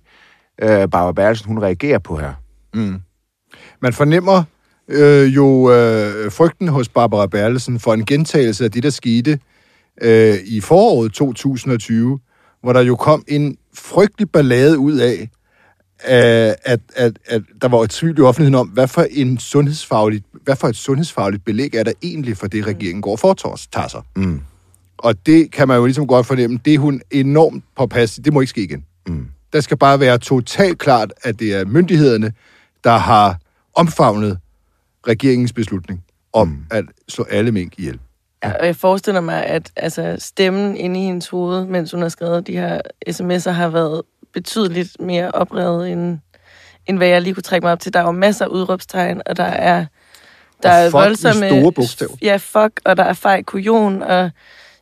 øh, 0.63 0.69
Barbara 0.69 1.13
Bertelsen, 1.13 1.49
hun 1.49 1.63
reagerer 1.63 1.99
på 1.99 2.17
her. 2.17 2.33
Man 3.81 3.93
fornemmer 3.93 4.43
øh, 4.89 5.35
jo 5.35 5.73
øh, 5.73 6.33
frygten 6.33 6.69
hos 6.69 6.89
Barbara 6.89 7.27
Berlesen 7.27 7.81
for 7.81 7.95
en 7.95 8.05
gentagelse 8.05 8.65
af 8.65 8.71
det, 8.71 8.83
der 8.83 8.91
skete 8.91 9.39
øh, 10.03 10.35
i 10.47 10.61
foråret 10.61 11.13
2020, 11.13 12.19
hvor 12.63 12.73
der 12.73 12.81
jo 12.81 12.97
kom 12.97 13.25
en 13.29 13.57
frygtelig 13.75 14.31
ballade 14.31 14.79
ud 14.79 14.99
af, 14.99 15.31
øh, 16.09 16.55
at, 16.65 16.81
at, 16.97 17.19
at 17.27 17.43
der 17.63 17.69
var 17.69 17.79
et 17.79 17.91
tvivl 17.91 18.19
i 18.19 18.23
offentligheden 18.23 18.55
om, 18.55 18.69
hvad 18.69 18.89
for, 18.89 19.07
en 19.11 19.39
sundhedsfagligt, 19.39 20.25
hvad 20.45 20.57
for 20.57 20.69
et 20.69 20.77
sundhedsfagligt 20.77 21.45
belæg 21.45 21.75
er 21.75 21.83
der 21.83 21.93
egentlig 22.03 22.37
for 22.37 22.47
det, 22.47 22.67
regeringen 22.67 23.03
går 23.03 23.13
og 23.13 23.19
foretager 23.19 23.89
sig. 23.89 24.03
Mm. 24.17 24.41
Og 24.99 25.27
det 25.27 25.51
kan 25.51 25.69
man 25.69 25.77
jo 25.77 25.85
ligesom 25.85 26.07
godt 26.07 26.27
fornemme, 26.27 26.61
det 26.65 26.75
er 26.75 26.79
hun 26.79 27.01
enormt 27.11 27.65
påpasselig. 27.77 28.25
Det 28.25 28.33
må 28.33 28.41
ikke 28.41 28.51
ske 28.51 28.63
igen. 28.63 28.85
Mm. 29.07 29.27
Der 29.53 29.61
skal 29.61 29.77
bare 29.77 30.01
være 30.01 30.19
totalt 30.19 30.79
klart, 30.79 31.13
at 31.23 31.39
det 31.39 31.55
er 31.55 31.65
myndighederne, 31.65 32.33
der 32.85 32.97
har 32.97 33.39
omfavnet 33.75 34.39
regeringens 35.09 35.53
beslutning 35.53 36.05
om 36.33 36.49
mm. 36.49 36.65
at 36.71 36.85
slå 37.09 37.25
alle 37.31 37.53
mink 37.53 37.79
ihjel. 37.79 37.99
Og 38.43 38.67
jeg 38.67 38.77
forestiller 38.77 39.21
mig, 39.21 39.47
at 39.47 39.71
altså, 39.77 40.17
stemmen 40.19 40.77
inde 40.77 41.01
i 41.01 41.05
hendes 41.05 41.29
hoved, 41.29 41.67
mens 41.67 41.91
hun 41.91 42.03
har 42.03 42.09
skrevet 42.09 42.47
de 42.47 42.53
her 42.53 42.81
sms'er, 43.11 43.51
har 43.51 43.69
været 43.69 44.03
betydeligt 44.33 45.01
mere 45.01 45.31
oprevet, 45.31 45.93
end, 45.93 46.19
end 46.87 46.97
hvad 46.97 47.09
jeg 47.09 47.23
lige 47.23 47.35
kunne 47.35 47.43
trække 47.43 47.65
mig 47.65 47.73
op 47.73 47.81
til. 47.81 47.93
Der 47.93 48.01
er 48.01 48.05
jo 48.05 48.11
masser 48.11 48.45
af 48.45 48.49
udråbstegn, 48.49 49.23
og 49.27 49.37
der 49.37 49.45
er, 49.45 49.87
der 50.63 50.71
Og 50.71 50.87
er 50.87 50.91
voldsomme... 50.91 51.49
store 51.49 51.73
bogstaver. 51.73 52.17
Ja, 52.23 52.37
fuck, 52.37 52.81
og 52.85 52.97
der 52.97 53.05
er 53.05 53.13
fejl 53.13 53.45
kujon, 53.45 54.03
og 54.03 54.31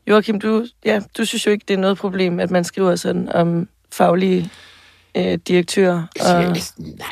Joachim, 0.06 0.40
du, 0.40 0.66
ja, 0.84 1.00
du 1.18 1.24
synes 1.24 1.46
jo 1.46 1.50
ikke, 1.50 1.64
det 1.68 1.74
er 1.74 1.78
noget 1.78 1.98
problem, 1.98 2.40
at 2.40 2.50
man 2.50 2.64
skriver 2.64 2.96
sådan 2.96 3.28
om 3.32 3.68
faglige 3.92 4.50
øh, 5.16 5.38
direktører 5.48 6.02
og 6.20 6.26
jeg- 6.42 6.56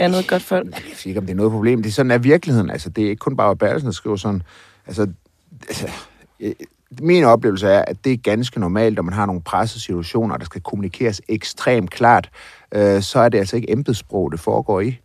andet 0.01 0.27
godt 0.29 0.43
folk. 0.43 0.71
Jeg 0.71 0.83
siger 0.97 1.11
ikke, 1.11 1.21
om 1.21 1.27
det 1.27 1.33
er 1.33 1.37
noget 1.37 1.53
problem. 1.53 1.83
Det 1.83 1.89
er 1.91 1.93
sådan 1.93 2.11
er 2.11 2.19
virkeligheden. 2.19 2.71
Altså, 2.71 2.91
det 2.91 3.05
er 3.05 3.09
ikke 3.09 3.21
kun 3.21 3.37
Barbara 3.37 3.55
Bertelsen, 3.55 3.87
der 3.87 3.93
skriver 3.93 4.17
sådan. 4.17 4.43
Altså, 4.87 5.07
altså, 5.69 5.89
øh, 6.41 6.53
min 7.01 7.25
oplevelse 7.25 7.67
er, 7.69 7.85
at 7.87 8.05
det 8.05 8.13
er 8.13 8.17
ganske 8.17 8.61
normalt, 8.61 8.97
når 8.97 9.03
man 9.03 9.15
har 9.15 9.27
nogle 9.27 9.43
pressesituationer, 9.43 10.37
der 10.37 10.45
skal 10.45 10.61
kommunikeres 10.61 11.23
ekstremt 11.29 11.91
klart, 11.91 12.31
øh, 12.75 13.03
så 13.03 13.19
er 13.19 13.29
det 13.29 13.39
altså 13.39 13.57
ikke 13.57 13.71
embedsprog, 13.71 14.33
det 14.33 14.41
foregår 14.41 14.81
i. 14.81 14.99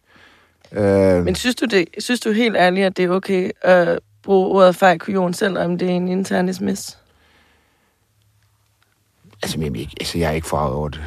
Øh, 0.71 1.23
Men 1.25 1.35
synes 1.35 1.55
du, 1.55 1.65
det, 1.65 1.85
synes 1.99 2.19
du 2.19 2.31
helt 2.31 2.55
ærligt, 2.57 2.85
at 2.85 2.97
det 2.97 3.05
er 3.05 3.09
okay 3.09 3.49
at 3.61 3.99
bruge 4.23 4.47
ordet 4.47 4.75
fejl 4.75 4.99
kujon, 4.99 5.33
selvom 5.33 5.77
det 5.77 5.89
er 5.89 5.93
en 5.93 6.07
intern 6.07 6.53
sms? 6.53 6.97
Altså, 9.43 9.59
jeg, 9.61 9.87
altså, 9.99 10.17
jeg 10.17 10.29
er 10.29 10.33
ikke 10.33 10.47
farvet 10.47 10.73
over 10.75 10.89
det. 10.89 11.01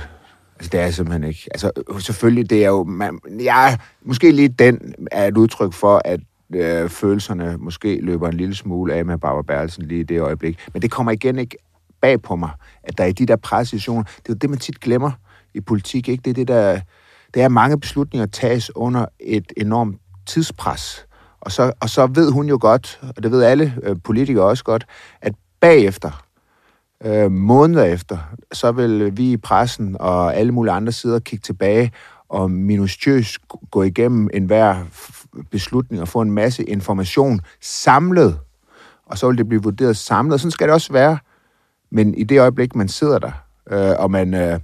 Altså, 0.62 0.70
det 0.72 0.80
er 0.80 0.84
jeg 0.84 0.94
simpelthen 0.94 1.24
ikke. 1.24 1.48
Altså, 1.50 1.70
selvfølgelig, 1.98 2.50
det 2.50 2.64
er 2.64 2.68
jo... 2.68 2.84
Man, 2.84 3.20
jeg, 3.40 3.78
måske 4.02 4.32
lige 4.32 4.48
den 4.48 4.94
er 5.12 5.26
et 5.26 5.36
udtryk 5.36 5.72
for, 5.72 6.02
at 6.04 6.20
øh, 6.54 6.88
følelserne 6.88 7.56
måske 7.58 8.00
løber 8.02 8.28
en 8.28 8.36
lille 8.36 8.54
smule 8.54 8.94
af 8.94 9.04
med 9.04 9.18
Barbara 9.18 9.42
Berlsen 9.42 9.84
lige 9.84 10.00
i 10.00 10.04
det 10.04 10.20
øjeblik. 10.20 10.58
Men 10.72 10.82
det 10.82 10.90
kommer 10.90 11.12
igen 11.12 11.38
ikke 11.38 11.56
bag 12.00 12.22
på 12.22 12.36
mig, 12.36 12.50
at 12.82 12.98
der 12.98 13.04
er 13.04 13.08
i 13.08 13.12
de 13.12 13.26
der 13.26 13.36
pressesituationer, 13.36 14.02
det 14.02 14.16
er 14.16 14.22
jo 14.28 14.34
det, 14.34 14.50
man 14.50 14.58
tit 14.58 14.80
glemmer 14.80 15.10
i 15.54 15.60
politik, 15.60 16.08
ikke? 16.08 16.22
Det 16.22 16.30
er 16.30 16.34
det, 16.34 16.48
der... 16.48 16.80
Det 17.34 17.42
er, 17.42 17.48
mange 17.48 17.80
beslutninger 17.80 18.26
tages 18.26 18.76
under 18.76 19.06
et 19.20 19.52
enormt 19.56 19.96
tidspres. 20.26 21.06
Og 21.40 21.52
så, 21.52 21.72
og 21.80 21.90
så 21.90 22.06
ved 22.06 22.30
hun 22.30 22.48
jo 22.48 22.58
godt, 22.60 23.00
og 23.16 23.22
det 23.22 23.30
ved 23.30 23.42
alle 23.42 23.74
øh, 23.82 23.96
politikere 24.04 24.44
også 24.44 24.64
godt, 24.64 24.86
at 25.20 25.34
bagefter, 25.60 26.24
øh, 27.04 27.32
måneder 27.32 27.84
efter, 27.84 28.18
så 28.52 28.72
vil 28.72 29.16
vi 29.16 29.32
i 29.32 29.36
pressen 29.36 29.96
og 30.00 30.36
alle 30.36 30.52
mulige 30.52 30.72
andre 30.72 30.92
sider 30.92 31.18
kigge 31.18 31.42
tilbage 31.42 31.92
og 32.28 32.50
minutiøst 32.50 33.38
gå 33.70 33.82
igennem 33.82 34.30
enhver 34.34 34.84
beslutning 35.50 36.02
og 36.02 36.08
få 36.08 36.20
en 36.20 36.30
masse 36.30 36.64
information 36.64 37.40
samlet. 37.60 38.38
Og 39.06 39.18
så 39.18 39.28
vil 39.28 39.38
det 39.38 39.48
blive 39.48 39.62
vurderet 39.62 39.96
samlet. 39.96 40.40
Sådan 40.40 40.50
skal 40.50 40.66
det 40.66 40.74
også 40.74 40.92
være. 40.92 41.18
Men 41.90 42.14
i 42.14 42.24
det 42.24 42.40
øjeblik, 42.40 42.74
man 42.76 42.88
sidder 42.88 43.18
der, 43.18 43.32
øh, 43.70 43.94
og 43.98 44.10
man 44.10 44.34
øh, 44.34 44.60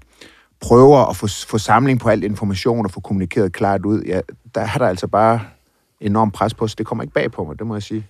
prøver 0.61 1.11
at 1.11 1.16
få, 1.16 1.27
få 1.48 1.59
samling 1.59 2.01
på 2.01 2.09
al 2.09 2.22
information 2.22 2.85
og 2.85 2.90
få 2.90 3.01
kommunikeret 3.01 3.53
klart 3.53 3.85
ud, 3.85 4.03
ja, 4.03 4.20
der 4.55 4.64
har 4.64 4.79
der 4.79 4.87
altså 4.87 5.07
bare 5.07 5.40
enorm 6.01 6.31
pres 6.31 6.55
på, 6.55 6.68
så 6.68 6.74
det 6.79 6.87
kommer 6.87 7.03
ikke 7.05 7.14
bag 7.14 7.33
på 7.33 7.44
mig, 7.44 7.59
det 7.59 7.66
må 7.66 7.74
jeg 7.74 7.83
sige. 7.83 8.07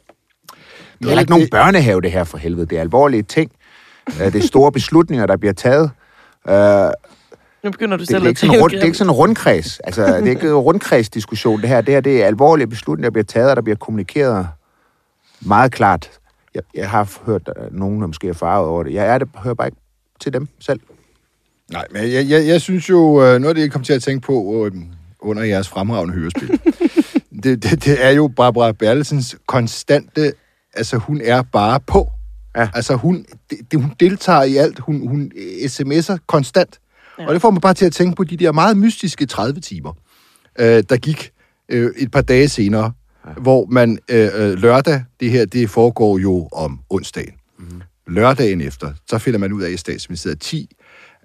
Det 0.99 1.05
er 1.05 1.09
heller 1.09 1.21
ikke 1.21 1.31
nogen 1.31 1.49
børnehave, 1.51 2.01
det 2.01 2.13
her 2.13 2.25
for 2.25 2.39
helvede. 2.39 2.67
Det 2.67 2.77
er 2.77 2.81
alvorlige 2.81 3.23
ting. 3.23 3.51
Øh, 4.21 4.33
Det 4.33 4.43
er 4.43 4.47
store 4.47 4.73
beslutninger, 4.73 5.27
der 5.27 5.37
bliver 5.37 5.53
taget. 5.53 5.91
Øh, 6.49 6.91
Nu 7.65 7.71
begynder 7.71 7.97
du 7.97 8.01
det, 8.01 8.09
selv 8.09 8.21
det, 8.21 8.27
er 8.27 8.29
at 8.29 8.31
ikke 8.31 8.41
sådan 8.41 8.55
en 8.57 8.63
rund, 8.63 8.73
det 8.73 8.81
er 8.81 8.85
ikke 8.85 8.99
sådan 8.99 9.11
en 9.11 9.15
rundkreds. 9.17 9.79
Altså, 9.79 10.07
det 10.07 10.27
er 10.27 10.31
ikke 10.31 10.47
en 10.49 10.55
rundkredsdiskussion, 10.55 11.61
det 11.61 11.69
her. 11.69 11.81
Det 11.81 11.95
her 11.95 12.01
det 12.01 12.23
er 12.23 12.27
alvorlige 12.27 12.67
beslutninger, 12.67 13.11
der 13.11 13.13
bliver 13.13 13.25
taget, 13.25 13.51
og 13.51 13.57
der 13.57 13.63
bliver 13.63 13.77
kommunikeret 13.77 14.49
meget 15.41 15.73
klart. 15.73 16.11
Jeg, 16.55 16.63
jeg 16.75 16.91
har 16.91 17.13
hørt 17.27 17.49
at 17.57 17.73
nogen, 17.73 18.01
der 18.01 18.07
måske 18.07 18.29
er 18.29 18.33
farvet 18.33 18.69
over 18.69 18.83
det. 18.83 18.95
Jeg 18.95 19.07
er 19.07 19.19
det, 19.19 19.29
hører 19.35 19.55
bare 19.55 19.69
ikke 19.69 19.79
til 20.21 20.33
dem 20.33 20.49
selv. 20.61 20.81
Nej, 21.73 21.85
men 21.91 22.03
jeg, 22.13 22.29
jeg, 22.29 22.47
jeg 22.47 22.61
synes 22.61 22.91
jo, 22.91 23.23
øh, 23.23 23.39
noget 23.39 23.45
af 23.49 23.55
det, 23.55 23.63
jeg 23.63 23.73
kom 23.73 23.83
til 23.83 23.93
at 23.93 24.03
tænke 24.03 24.27
på 24.27 24.67
øh, 24.67 24.73
under 25.21 25.43
jeres 25.43 25.69
fremragende 25.69 26.15
hørespil, 26.15 26.49
det, 27.43 27.63
det, 27.63 27.85
det 27.85 28.07
er 28.07 28.11
jo 28.11 28.29
Barbara 28.37 28.73
Bertelsens 28.73 29.37
konstante, 29.47 30.33
altså 30.75 30.97
hun 30.97 31.21
er 31.25 31.43
bare 31.43 31.81
på. 31.81 32.09
Ja. 32.59 32.69
Altså 32.75 32.95
hun, 32.95 33.27
det, 33.51 33.81
hun 33.81 33.93
deltager 34.01 34.43
i 34.43 34.57
alt, 34.57 34.79
hun, 34.79 35.09
hun 35.09 35.33
sms'er 35.65 36.17
konstant. 36.27 36.81
Ja. 37.19 37.27
Og 37.27 37.35
det 37.35 37.43
får 37.43 37.51
mig 37.51 37.63
bare 37.63 37.75
til 37.75 37.87
at 37.87 37.93
tænke 37.93 38.17
på 38.17 38.25
de 38.25 38.37
der 38.37 38.53
meget 38.53 38.77
mystiske 38.77 39.27
30 39.27 39.61
timer, 39.61 39.93
øh, 40.59 40.83
der 40.89 40.97
gik 40.97 41.31
øh, 41.69 41.91
et 41.97 42.11
par 42.11 42.21
dage 42.21 42.49
senere, 42.49 42.93
ja. 43.27 43.33
hvor 43.33 43.67
man 43.71 43.99
øh, 44.11 44.29
øh, 44.35 44.59
lørdag, 44.59 45.05
det 45.21 45.31
her, 45.31 45.45
det 45.45 45.71
foregår 45.71 46.19
jo 46.19 46.49
om 46.53 46.81
onsdagen. 46.91 47.35
Mm. 47.59 47.83
Lørdagen 48.07 48.61
efter, 48.61 48.93
så 49.11 49.19
finder 49.19 49.39
man 49.39 49.53
ud 49.53 49.63
af 49.63 49.71
i 49.71 49.77
statsministeriet 49.77 50.41
10 50.41 50.77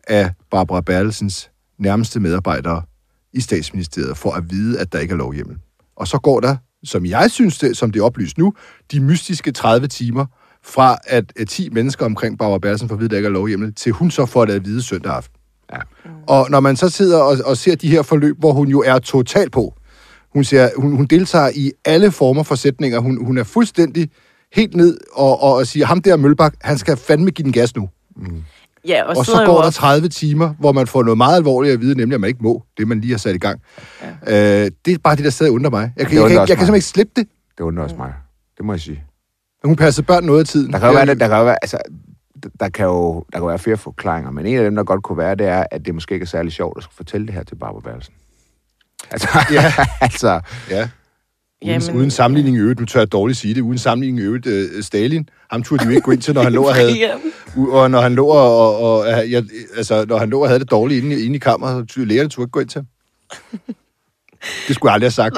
af 0.08 0.32
Barbara 0.52 0.82
Bertelsens 0.82 1.50
nærmeste 1.78 2.20
medarbejdere 2.20 2.82
i 3.34 3.42
statsministeriet 3.42 4.18
for 4.18 4.32
at 4.32 4.44
vide, 4.50 4.80
at 4.80 4.94
der 4.94 5.00
ikke 5.00 5.12
er 5.12 5.18
lovhjemmel. 5.18 5.58
Og 5.96 6.08
så 6.08 6.18
går 6.18 6.40
der, 6.40 6.56
som 6.84 7.06
jeg 7.06 7.32
synes, 7.32 7.60
det, 7.60 7.78
som 7.78 7.92
det 7.92 8.00
er 8.00 8.04
oplyst 8.04 8.38
nu, 8.38 8.54
de 8.92 9.00
mystiske 9.00 9.52
30 9.52 9.88
timer 9.88 10.26
fra 10.66 10.98
at 11.08 11.26
øh, 11.36 11.48
10 11.48 11.70
mennesker 11.70 12.06
omkring 12.06 12.38
Barbara 12.38 12.58
Bertelsen 12.58 12.90
får 12.90 12.96
at 12.96 13.00
vide, 13.00 13.08
at 13.08 13.12
der 13.12 13.18
ikke 13.18 13.28
er 13.28 13.32
lovhjemmel, 13.32 13.74
til 13.76 13.92
hun 13.92 14.12
så 14.12 14.26
får 14.26 14.46
det 14.46 14.54
at 14.54 14.66
vide 14.66 14.82
søndag 14.82 15.12
aften. 15.14 15.40
Ja. 15.74 15.78
Og 16.28 16.48
når 16.50 16.60
man 16.60 16.76
så 16.76 16.90
sidder 16.90 17.20
og, 17.22 17.38
og 17.46 17.58
ser 17.58 17.76
de 17.76 17.90
her 17.90 18.02
forløb, 18.02 18.40
hvor 18.40 18.52
hun 18.54 18.68
jo 18.68 18.82
er 18.86 19.00
totalt 19.00 19.52
på, 19.52 19.74
hun, 20.34 20.44
siger, 20.44 20.70
hun, 20.78 20.96
hun 20.96 21.06
deltager 21.06 21.50
i 21.56 21.72
alle 21.86 22.12
former 22.12 22.44
for 22.44 22.56
sætninger, 22.56 23.00
hun, 23.00 23.26
hun 23.26 23.38
er 23.38 23.44
fuldstændig 23.44 24.10
helt 24.54 24.76
ned 24.76 24.98
og, 25.14 25.44
og, 25.44 25.54
og 25.54 25.68
siger, 25.68 25.86
ham 25.86 26.02
der 26.02 26.18
Mølbak, 26.18 26.54
han 26.62 26.78
skal 26.78 26.98
fandme 26.98 27.32
give 27.32 27.44
den 27.44 27.52
gas 27.54 27.76
nu. 27.76 27.90
Ja, 28.88 29.04
og, 29.04 29.18
Og 29.18 29.26
så 29.26 29.44
går 29.46 29.58
der 29.58 29.68
op- 29.68 29.74
30 29.74 30.08
timer, 30.10 30.54
hvor 30.60 30.72
man 30.72 30.88
får 30.88 31.04
noget 31.04 31.18
meget 31.18 31.36
alvorligt 31.38 31.74
at 31.74 31.82
vide, 31.82 31.98
nemlig 31.98 32.14
at 32.16 32.22
man 32.22 32.28
ikke 32.28 32.44
må 32.44 32.64
det, 32.78 32.88
man 32.88 33.02
lige 33.02 33.12
har 33.12 33.18
sat 33.18 33.36
i 33.36 33.38
gang. 33.38 33.62
Ja. 34.28 34.64
Øh, 34.66 34.72
det 34.86 34.94
er 34.94 34.98
bare 35.04 35.16
det, 35.16 35.24
der 35.26 35.30
stadig 35.30 35.52
undrer 35.52 35.70
mig. 35.72 35.94
Jeg 35.98 36.08
kan, 36.08 36.16
jeg, 36.18 36.24
kan, 36.28 36.32
jeg, 36.32 36.40
jeg 36.40 36.48
kan 36.48 36.66
simpelthen 36.66 36.76
ikke 36.76 36.86
slippe 36.88 37.12
det. 37.16 37.28
Det 37.58 37.64
undrer 37.64 37.84
også 37.84 37.96
mig. 37.96 38.14
Det 38.58 38.66
må 38.66 38.74
jeg 38.74 38.80
sige. 38.80 39.04
Hun 39.64 39.76
passer 39.76 40.04
børn 40.04 40.24
noget 40.24 40.40
af 40.40 40.46
tiden. 40.46 40.74
Der 40.74 40.80
kan 40.80 40.88
jo 40.88 40.94
være, 40.94 41.06
der 41.16 41.28
kan 41.28 41.38
jo 41.38 41.44
være, 41.44 41.58
altså, 41.62 41.78
der 42.60 42.70
kan 42.70 42.86
jo 42.86 43.26
der 43.34 43.40
kan 43.40 43.48
være 43.48 43.60
flere 43.60 43.78
forklaringer, 43.78 44.32
men 44.32 44.46
en 44.46 44.58
af 44.58 44.64
dem, 44.64 44.76
der 44.76 44.84
godt 44.84 45.04
kunne 45.04 45.18
være, 45.18 45.36
det 45.36 45.48
er, 45.48 45.66
at 45.72 45.86
det 45.86 45.94
måske 45.94 46.14
ikke 46.14 46.24
er 46.24 46.28
særlig 46.28 46.52
sjovt 46.52 46.78
at 46.78 46.84
skulle 46.84 46.96
fortælle 46.96 47.28
det 47.28 47.36
her 47.36 47.44
til 47.44 47.56
Barbara 47.56 47.80
Bertelsen. 47.82 48.14
Altså, 49.12 49.28
Ja. 49.52 49.74
altså, 50.02 50.40
Ja. 50.70 50.90
Uden, 51.66 51.82
Jamen- 51.82 51.96
uden 51.98 52.12
sammenligning 52.12 52.58
i 52.58 52.60
øvrigt, 52.60 52.80
nu 52.80 52.86
tør 52.86 53.00
jeg 53.00 53.12
dårligt 53.12 53.40
sige 53.40 53.54
det, 53.54 53.62
uden 53.62 53.78
sammenligning 53.78 54.24
i 54.24 54.28
øvrigt, 54.28 54.46
øh, 54.46 54.84
Stalin, 54.84 55.30
ham 55.52 55.64
turde 55.64 55.84
de 55.84 55.90
jo 55.90 55.96
ikke 55.96 56.02
gå 56.02 56.12
ind 56.12 56.22
til, 56.22 56.34
når 56.34 56.42
han 56.44 56.54
lå 56.54 56.64
og 56.64 56.76
havde, 56.76 56.90
og 57.82 57.92
når 57.92 58.02
han 58.02 58.16
lå 58.16 58.26
og, 58.28 58.78
og, 58.78 59.00
og 59.00 59.32
jeg, 59.32 59.44
altså, 59.78 60.06
når 60.06 60.18
han 60.18 60.30
lå 60.30 60.42
og 60.42 60.48
havde 60.48 60.60
det 60.60 60.72
dårligt 60.72 61.04
inde, 61.04 61.16
i- 61.22 61.26
inde 61.26 61.36
i 61.36 61.40
kammeret, 61.40 61.92
så 61.92 62.00
lægerne 62.00 62.30
turde 62.30 62.44
ikke 62.44 62.52
gå 62.52 62.60
ind 62.60 62.70
til 62.70 62.80
ham. 62.80 62.88
Det 64.68 64.76
skulle 64.76 64.90
jeg 64.92 64.94
aldrig 64.94 65.06
have 65.08 65.12
sagt. 65.12 65.36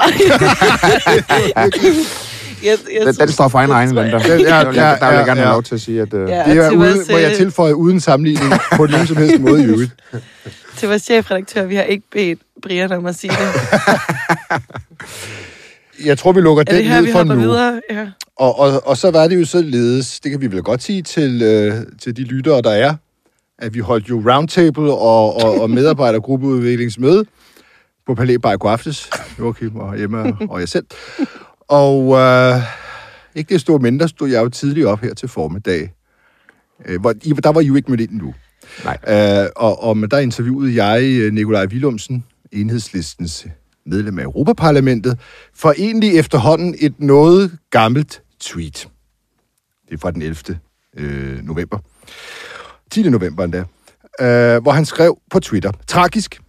Jeg, 2.66 2.78
jeg, 2.98 3.06
den, 3.06 3.14
den 3.14 3.28
står 3.28 3.48
for 3.48 3.58
egen 3.58 3.72
regning, 3.72 3.96
den 3.96 4.06
der. 4.06 4.18
Ja, 4.28 4.34
ja, 4.34 4.60
Der 4.60 4.66
vil 4.68 4.76
jeg- 4.76 4.98
gerne 5.00 5.40
have 5.40 5.48
ja. 5.48 5.52
lov 5.52 5.62
til 5.62 5.74
at 5.74 5.80
sige, 5.80 6.02
at... 6.02 6.14
Øh, 6.14 6.28
Ja, 6.28 6.42
Det 6.46 6.56
er 6.58 6.68
uden, 6.70 6.78
vores, 6.80 7.10
må 7.10 7.16
jeg 7.16 7.30
øh, 7.30 7.36
tilføje 7.36 7.76
uden 7.76 8.00
sammenligning 8.00 8.52
på 8.76 8.86
nogen 8.86 9.06
som 9.06 9.16
helst 9.16 9.40
måde 9.40 9.62
i 9.62 9.66
øvrigt. 9.72 9.90
til 10.76 10.88
vores 10.88 11.02
chefredaktør, 11.02 11.64
vi 11.64 11.74
har 11.74 11.82
ikke 11.82 12.04
bedt 12.12 12.38
Brian 12.62 12.92
om 12.92 13.06
at 13.06 13.14
sige 13.14 13.30
det. 13.30 13.38
Jeg 16.04 16.18
tror, 16.18 16.32
vi 16.32 16.40
lukker 16.40 16.60
Er 16.60 16.64
det 16.64 16.74
den 16.84 16.84
her, 16.92 17.00
ned 17.00 17.12
for 17.12 17.24
nu. 17.24 17.34
videre? 17.34 17.80
Ja. 17.90 18.06
Og, 18.36 18.58
og, 18.58 18.86
og 18.86 18.96
så 18.96 19.10
var 19.10 19.28
det 19.28 19.40
jo 19.40 19.44
således, 19.44 20.20
det 20.20 20.30
kan 20.30 20.40
vi 20.40 20.46
vel 20.52 20.62
godt 20.62 20.82
sige 20.82 21.02
til, 21.02 21.42
øh, 21.42 21.74
til 22.02 22.16
de 22.16 22.22
lyttere, 22.22 22.62
der 22.62 22.70
er, 22.70 22.94
at 23.58 23.74
vi 23.74 23.78
holdt 23.78 24.08
jo 24.10 24.22
roundtable 24.32 24.92
og, 24.92 25.42
og, 25.44 25.60
og 25.60 25.70
medarbejdergruppeudviklingsmøde 25.70 27.24
på 28.06 28.14
Palæ 28.14 28.36
Bar 28.36 28.52
i 28.52 28.56
går 28.56 28.70
aftes. 28.70 29.10
Joachim 29.38 29.76
og 29.76 30.00
Emma 30.00 30.32
og 30.50 30.60
jeg 30.60 30.68
selv. 30.68 30.84
Og 31.68 32.16
øh, 32.16 32.62
ikke 33.34 33.54
det 33.54 33.60
store 33.60 33.78
mindre 33.78 34.08
stod 34.08 34.28
jeg 34.28 34.42
jo 34.42 34.48
tidligt 34.48 34.86
op 34.86 35.00
her 35.00 35.14
til 35.14 35.28
formiddag. 35.28 35.92
Øh, 36.84 37.00
hvor, 37.00 37.12
der 37.12 37.52
var 37.52 37.60
I 37.60 37.66
jo 37.66 37.74
ikke 37.74 37.90
mødt 37.90 38.00
ind 38.00 38.10
nu. 38.12 38.34
Nej. 38.84 38.98
Øh, 39.42 39.48
og, 39.56 39.82
og 39.82 40.10
der 40.10 40.18
interviewede 40.18 40.84
jeg 40.84 41.02
øh, 41.02 41.32
Nikolaj 41.32 41.66
Willumsen, 41.66 42.24
enhedslistens 42.52 43.46
medlem 43.86 44.18
af 44.18 44.22
Europaparlamentet, 44.22 45.18
for 45.54 45.74
egentlig 45.78 46.18
efterhånden 46.18 46.74
et 46.78 47.00
noget 47.00 47.58
gammelt 47.70 48.22
tweet. 48.40 48.88
Det 49.88 49.94
er 49.94 49.98
fra 49.98 50.10
den 50.10 50.22
11. 50.22 50.58
Øh, 50.96 51.44
november. 51.44 51.78
10. 52.90 53.02
november 53.02 53.44
endda. 53.44 53.64
Øh, 54.20 54.62
hvor 54.62 54.70
han 54.70 54.84
skrev 54.84 55.18
på 55.30 55.40
Twitter, 55.40 55.72
tragisk, 55.86 56.40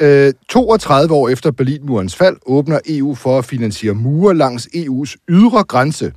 Øh, 0.00 0.32
32 0.48 1.14
år 1.14 1.28
efter 1.28 1.50
Berlinmurens 1.50 2.16
fald 2.16 2.36
åbner 2.46 2.80
EU 2.86 3.14
for 3.14 3.38
at 3.38 3.44
finansiere 3.44 3.94
mure 3.94 4.34
langs 4.34 4.66
EU's 4.66 5.14
ydre 5.28 5.64
grænse. 5.64 6.12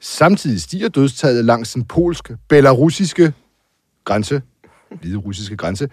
Samtidig 0.00 0.60
stiger 0.60 0.88
dødstallet 0.88 1.44
langs 1.44 1.72
den 1.72 1.84
polsk-belarusiske 1.84 3.32
grænse, 4.04 4.42
hvide 5.00 5.16
russiske 5.16 5.56
grænse. 5.56 5.88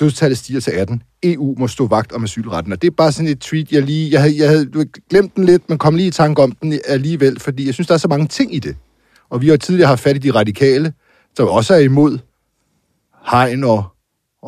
Dødstallet 0.00 0.38
stiger 0.38 0.60
til 0.60 0.70
18. 0.70 1.02
EU 1.22 1.54
må 1.58 1.68
stå 1.68 1.86
vagt 1.86 2.12
om 2.12 2.24
asylretten. 2.24 2.72
Og 2.72 2.82
det 2.82 2.88
er 2.88 2.94
bare 2.96 3.12
sådan 3.12 3.30
et 3.30 3.40
tweet, 3.40 3.72
jeg 3.72 3.82
lige... 3.82 4.10
Jeg 4.12 4.20
havde, 4.20 4.38
jeg 4.38 4.48
havde 4.48 4.66
glemt 5.10 5.36
den 5.36 5.44
lidt, 5.44 5.68
men 5.68 5.78
kom 5.78 5.94
lige 5.94 6.06
i 6.08 6.10
tanke 6.10 6.42
om 6.42 6.52
den 6.52 6.80
alligevel, 6.86 7.40
fordi 7.40 7.66
jeg 7.66 7.74
synes, 7.74 7.86
der 7.86 7.94
er 7.94 7.98
så 7.98 8.08
mange 8.08 8.26
ting 8.26 8.54
i 8.54 8.58
det. 8.58 8.76
Og 9.30 9.42
vi 9.42 9.48
har 9.48 9.56
tidligere 9.56 9.88
haft 9.88 10.00
fat 10.00 10.16
i 10.16 10.18
de 10.18 10.30
radikale, 10.30 10.92
som 11.36 11.48
også 11.48 11.74
er 11.74 11.78
imod 11.78 12.18
hegn 13.30 13.64
og, 13.64 13.84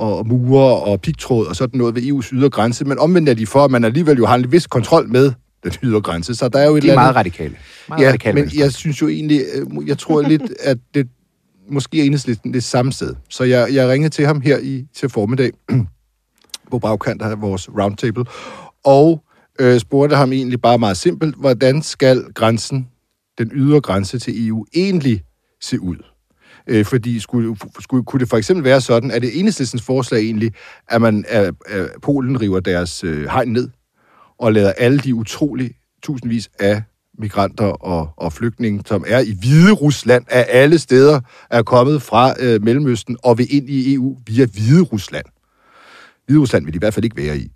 og 0.01 0.27
mure 0.27 0.77
og 0.77 1.01
pigtråd 1.01 1.47
og 1.47 1.57
sådan 1.57 1.79
noget 1.79 1.95
ved 1.95 2.03
EU's 2.03 2.33
ydre 2.33 2.51
grænse, 2.51 2.85
men 2.85 2.99
omvendt 2.99 3.29
er 3.29 3.35
de 3.35 3.47
for, 3.47 3.65
at 3.65 3.71
man 3.71 3.85
alligevel 3.85 4.17
jo 4.19 4.27
har 4.27 4.35
en 4.35 4.53
vis 4.53 4.67
kontrol 4.67 5.09
med 5.09 5.33
den 5.65 5.73
ydre 5.83 6.01
grænse, 6.01 6.35
så 6.35 6.49
der 6.49 6.59
er 6.59 6.67
jo 6.67 6.77
et 6.77 6.83
de 6.83 6.89
er 6.89 6.93
eller 6.93 7.03
andet... 7.03 7.15
meget 7.15 7.17
radikale. 7.17 7.57
Meget 7.89 8.03
Ja, 8.03 8.09
radikale 8.09 8.35
men 8.35 8.43
venstre. 8.43 8.61
jeg 8.61 8.73
synes 8.73 9.03
jo 9.03 9.09
egentlig, 9.09 9.41
øh, 9.55 9.89
jeg 9.89 9.99
tror 9.99 10.23
lidt, 10.23 10.43
at 10.61 10.79
det 10.95 11.09
måske 11.71 12.01
er 12.01 12.05
enhedslisten 12.05 12.55
det 12.55 12.65
samme 12.65 12.93
sted. 12.93 13.15
Så 13.29 13.45
jeg, 13.45 13.69
jeg 13.73 13.89
ringede 13.89 14.11
til 14.11 14.27
ham 14.27 14.41
her 14.41 14.59
i 14.59 14.87
til 14.97 15.09
formiddag, 15.09 15.51
på 16.71 16.79
bagkant 16.79 17.23
af 17.23 17.41
vores 17.41 17.69
roundtable, 17.69 18.25
og 18.85 19.23
øh, 19.61 19.81
spurgte 19.81 20.17
ham 20.17 20.33
egentlig 20.33 20.61
bare 20.61 20.79
meget 20.79 20.97
simpelt, 20.97 21.35
hvordan 21.35 21.83
skal 21.83 22.25
grænsen, 22.35 22.89
den 23.39 23.51
ydre 23.55 23.81
grænse 23.81 24.19
til 24.19 24.49
EU, 24.49 24.65
egentlig 24.75 25.23
se 25.61 25.81
ud? 25.81 25.97
Øh, 26.67 26.85
fordi 26.85 27.21
skulle, 27.21 27.57
skulle, 27.81 28.05
kunne 28.05 28.21
det 28.21 28.29
for 28.29 28.37
eksempel 28.37 28.65
være 28.65 28.81
sådan, 28.81 29.11
at 29.11 29.23
det 29.23 29.39
enhedslistens 29.39 29.83
forslag 29.83 30.21
egentlig, 30.21 30.53
at 30.89 31.01
man 31.01 31.25
at, 31.29 31.55
at 31.67 31.91
Polen 32.03 32.41
river 32.41 32.61
deres 32.61 33.05
øh, 33.05 33.25
hegn 33.25 33.49
ned, 33.53 33.69
og 34.39 34.53
lader 34.53 34.73
alle 34.73 34.99
de 34.99 35.15
utrolig 35.15 35.71
tusindvis 36.03 36.51
af 36.59 36.83
migranter 37.19 37.67
og, 37.67 38.11
og 38.17 38.33
flygtninge, 38.33 38.83
som 38.87 39.05
er 39.07 39.21
i 39.21 39.37
Hvide 39.41 39.73
Rusland 39.73 40.25
af 40.29 40.47
alle 40.49 40.79
steder, 40.79 41.21
er 41.51 41.63
kommet 41.63 42.03
fra 42.03 42.35
øh, 42.41 42.63
Mellemøsten 42.63 43.17
og 43.23 43.39
vil 43.39 43.55
ind 43.55 43.71
i 43.71 43.95
EU 43.95 44.19
via 44.27 44.45
Hvide 44.45 44.83
Rusland. 44.83 45.25
Hvide 46.27 46.41
Rusland 46.41 46.65
vil 46.65 46.75
de 46.75 46.77
i 46.77 46.79
hvert 46.79 46.95
fald 46.95 47.05
ikke 47.05 47.17
være 47.17 47.39
i, 47.39 47.51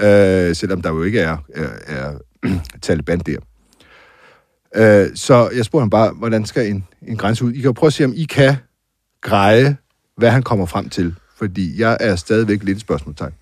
øh, 0.00 0.56
selvom 0.56 0.82
der 0.82 0.90
jo 0.90 1.02
ikke 1.02 1.20
er, 1.20 1.36
er, 1.54 1.68
er 1.86 2.18
Taliban 2.82 3.18
der. 3.18 3.38
Øh, 4.74 5.06
så 5.14 5.50
jeg 5.56 5.64
spurgte 5.64 5.82
ham 5.82 5.90
bare, 5.90 6.12
hvordan 6.12 6.44
skal 6.44 6.70
en, 6.70 6.84
en 7.08 7.16
grænse 7.16 7.44
ud? 7.44 7.52
I 7.52 7.54
kan 7.54 7.64
jo 7.64 7.72
prøve 7.72 7.88
at 7.88 7.92
se, 7.92 8.04
om 8.04 8.12
I 8.16 8.24
kan 8.24 8.54
greje, 9.20 9.76
hvad 10.16 10.30
han 10.30 10.42
kommer 10.42 10.66
frem 10.66 10.88
til. 10.88 11.14
Fordi 11.36 11.80
jeg 11.80 11.96
er 12.00 12.16
stadigvæk 12.16 12.62
lidt 12.62 12.76
et 12.76 12.80
spørgsmålstegn. 12.80 13.32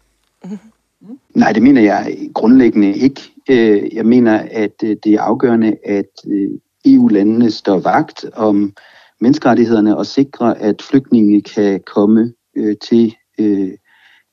Mm-hmm. 0.44 1.18
Nej, 1.34 1.52
det 1.52 1.62
mener 1.62 1.82
jeg 1.82 2.18
grundlæggende 2.34 2.96
ikke. 2.96 3.20
Øh, 3.50 3.94
jeg 3.94 4.06
mener, 4.06 4.48
at 4.50 4.74
øh, 4.84 4.96
det 5.04 5.14
er 5.14 5.20
afgørende, 5.20 5.76
at 5.84 6.10
øh, 6.26 6.50
EU-landene 6.84 7.50
står 7.50 7.78
vagt 7.78 8.24
om 8.32 8.72
menneskerettighederne 9.20 9.96
og 9.96 10.06
sikrer, 10.06 10.54
at 10.54 10.82
flygtninge 10.82 11.42
kan 11.42 11.80
komme 11.94 12.32
til 12.88 13.14
øh, 13.40 13.70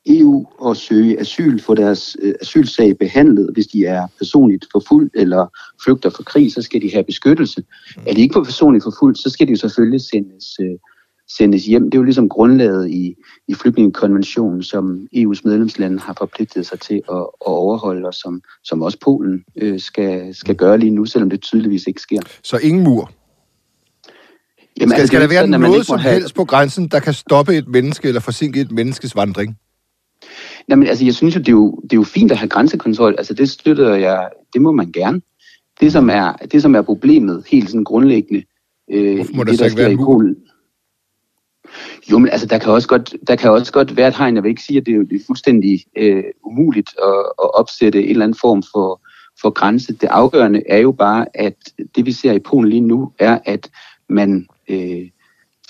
EU 0.06 0.46
og 0.58 0.76
søge 0.76 1.20
asyl, 1.20 1.60
få 1.60 1.74
deres 1.74 2.16
øh, 2.22 2.34
asylsag 2.40 2.98
behandlet. 2.98 3.50
Hvis 3.52 3.66
de 3.66 3.84
er 3.86 4.06
personligt 4.18 4.66
forfulgt 4.72 5.16
eller 5.16 5.46
flygter 5.84 6.10
fra 6.10 6.22
krig, 6.22 6.52
så 6.52 6.62
skal 6.62 6.82
de 6.82 6.92
have 6.92 7.04
beskyttelse. 7.04 7.62
Er 8.06 8.14
de 8.14 8.20
ikke 8.20 8.42
personligt 8.44 8.84
forfulgt, 8.84 9.18
så 9.18 9.30
skal 9.30 9.46
de 9.46 9.52
jo 9.52 9.56
selvfølgelig 9.58 10.00
sendes, 10.00 10.44
øh, 10.60 10.78
sendes 11.36 11.64
hjem. 11.66 11.84
Det 11.84 11.94
er 11.94 11.98
jo 11.98 12.04
ligesom 12.04 12.28
grundlaget 12.28 12.90
i, 12.90 13.14
i 13.48 13.54
flygtningekonventionen, 13.54 14.62
som 14.62 15.08
EU's 15.16 15.40
medlemslande 15.44 15.98
har 15.98 16.14
forpligtet 16.18 16.66
sig 16.66 16.80
til 16.80 16.94
at, 16.94 17.16
at 17.18 17.26
overholde, 17.40 18.06
og 18.08 18.14
som, 18.14 18.42
som 18.64 18.82
også 18.82 18.98
Polen 19.04 19.44
øh, 19.56 19.80
skal, 19.80 20.34
skal 20.34 20.54
gøre 20.54 20.78
lige 20.78 20.90
nu, 20.90 21.04
selvom 21.04 21.30
det 21.30 21.40
tydeligvis 21.40 21.86
ikke 21.86 22.00
sker. 22.00 22.20
Så 22.42 22.56
ingen 22.56 22.84
mur. 22.84 23.10
Jamen, 24.80 24.90
Skal, 24.90 25.00
altså, 25.00 25.06
skal 25.06 25.20
der 25.20 25.26
er 25.26 25.28
være 25.30 25.42
sådan, 25.42 25.60
noget 25.60 25.86
som 25.86 25.98
have- 25.98 26.14
helst 26.14 26.34
på 26.34 26.44
grænsen, 26.44 26.88
der 26.88 27.00
kan 27.00 27.14
stoppe 27.14 27.56
et 27.56 27.68
menneske 27.68 28.08
eller 28.08 28.20
forsinke 28.20 28.60
et 28.60 28.70
menneskes 28.72 29.16
vandring? 29.16 29.56
Jamen, 30.68 30.86
altså, 30.86 31.04
jeg 31.04 31.14
synes 31.14 31.34
jo, 31.34 31.40
det 31.40 31.48
er 31.48 31.52
jo, 31.52 31.80
det 31.82 31.92
er 31.92 31.96
jo 31.96 32.02
fint 32.02 32.32
at 32.32 32.38
have 32.38 32.48
grænsekontrol. 32.48 33.14
Altså, 33.18 33.34
det 33.34 33.50
støtter 33.50 33.94
jeg, 33.94 34.28
det 34.52 34.62
må 34.62 34.72
man 34.72 34.92
gerne. 34.92 35.20
Det, 35.80 35.92
som 35.92 36.10
er, 36.10 36.32
det, 36.32 36.62
som 36.62 36.74
er 36.74 36.82
problemet, 36.82 37.44
helt 37.48 37.70
sådan 37.70 37.84
grundlæggende, 37.84 38.42
øh, 38.90 39.16
Hvorfor 39.16 39.34
må 39.34 39.42
i 39.42 39.44
der 39.44 39.50
det, 39.50 39.58
så 39.58 39.64
der 39.64 39.70
ikke 39.70 39.82
være 39.82 39.92
i? 39.92 39.96
Polen. 39.96 40.36
Jo, 42.10 42.18
men 42.18 42.28
altså, 42.28 42.46
der 42.46 42.58
kan 42.58 42.72
også 42.72 42.88
godt, 42.88 43.14
der 43.26 43.36
kan 43.36 43.50
også 43.50 43.72
godt 43.72 43.96
være 43.96 44.08
et 44.08 44.16
hegn. 44.16 44.34
Jeg 44.34 44.42
vil 44.42 44.50
ikke 44.50 44.62
sige, 44.62 44.78
at 44.78 44.86
det 44.86 44.94
er, 44.94 44.98
det 44.98 45.16
er 45.20 45.24
fuldstændig 45.26 45.84
øh, 45.96 46.24
umuligt 46.44 46.90
at, 47.02 47.18
at 47.42 47.54
opsætte 47.54 48.02
en 48.02 48.10
eller 48.10 48.24
anden 48.24 48.38
form 48.40 48.62
for, 48.72 49.00
for 49.40 49.50
grænse. 49.50 49.92
Det 49.92 50.06
afgørende 50.06 50.62
er 50.68 50.78
jo 50.78 50.92
bare, 50.92 51.26
at 51.34 51.56
det 51.96 52.06
vi 52.06 52.12
ser 52.12 52.32
i 52.32 52.38
Polen 52.38 52.70
lige 52.70 52.80
nu, 52.80 53.12
er, 53.18 53.38
at 53.44 53.70
man 54.08 54.46
øh, 54.68 55.08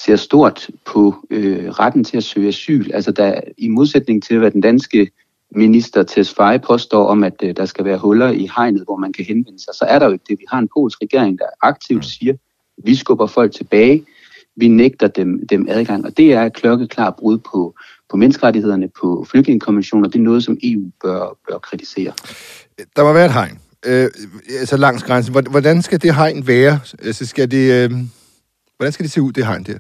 ser 0.05 0.17
stort 0.17 0.69
på 0.87 1.15
øh, 1.31 1.69
retten 1.71 2.05
til 2.05 2.17
at 2.17 2.25
søge 2.25 2.49
asyl. 2.49 2.91
Altså 2.95 3.13
der, 3.13 3.41
i 3.59 3.69
modsætning 3.69 4.23
til, 4.23 4.39
hvad 4.39 4.51
den 4.51 4.61
danske 4.61 5.11
minister 5.57 6.03
Tesfaye 6.03 6.59
påstår 6.59 7.07
om, 7.07 7.25
at 7.25 7.35
øh, 7.43 7.57
der 7.57 7.65
skal 7.67 7.85
være 7.85 7.99
huller 7.99 8.31
i 8.31 8.49
hegnet, 8.57 8.83
hvor 8.85 8.97
man 8.97 9.13
kan 9.13 9.25
henvende 9.25 9.59
sig, 9.59 9.75
så 9.75 9.85
er 9.89 9.99
der 9.99 10.07
jo 10.07 10.13
ikke 10.13 10.25
det. 10.29 10.39
Vi 10.39 10.45
har 10.49 10.59
en 10.59 10.69
polsk 10.77 10.99
regering, 11.03 11.39
der 11.39 11.45
aktivt 11.63 12.05
siger, 12.05 12.35
vi 12.85 12.95
skubber 12.95 13.27
folk 13.27 13.53
tilbage, 13.55 14.05
vi 14.57 14.69
nægter 14.69 15.07
dem, 15.09 15.47
dem 15.47 15.67
adgang, 15.69 16.05
og 16.07 16.17
det 16.17 16.33
er 16.33 16.43
et 16.43 16.53
klokkeklart 16.55 17.17
brud 17.17 17.39
på, 17.39 17.75
på 18.11 18.17
menneskerettighederne, 18.17 18.89
på 19.01 19.27
flygtningekonventioner. 19.31 20.09
Det 20.09 20.19
er 20.19 20.23
noget, 20.23 20.45
som 20.45 20.59
EU 20.63 20.91
bør, 21.03 21.37
bør 21.49 21.59
kritisere. 21.59 22.13
Der 22.97 23.03
må 23.05 23.13
være 23.13 23.27
et 23.27 23.33
hegn. 23.33 23.59
Øh, 23.87 24.09
altså 24.61 24.77
langs 24.77 25.03
grænsen. 25.03 25.33
Hvor- 25.33 25.51
Hvordan 25.51 25.83
skal 25.83 26.03
det 26.03 26.15
hegn 26.15 26.47
være? 26.47 26.81
Altså 27.03 27.27
skal 27.27 27.51
det... 27.51 27.85
Øh, 27.85 27.91
hvordan 28.77 28.93
skal 28.93 29.05
det 29.05 29.13
se 29.13 29.23
ud, 29.23 29.33
det 29.33 29.47
hegn 29.47 29.63
der? 29.65 29.79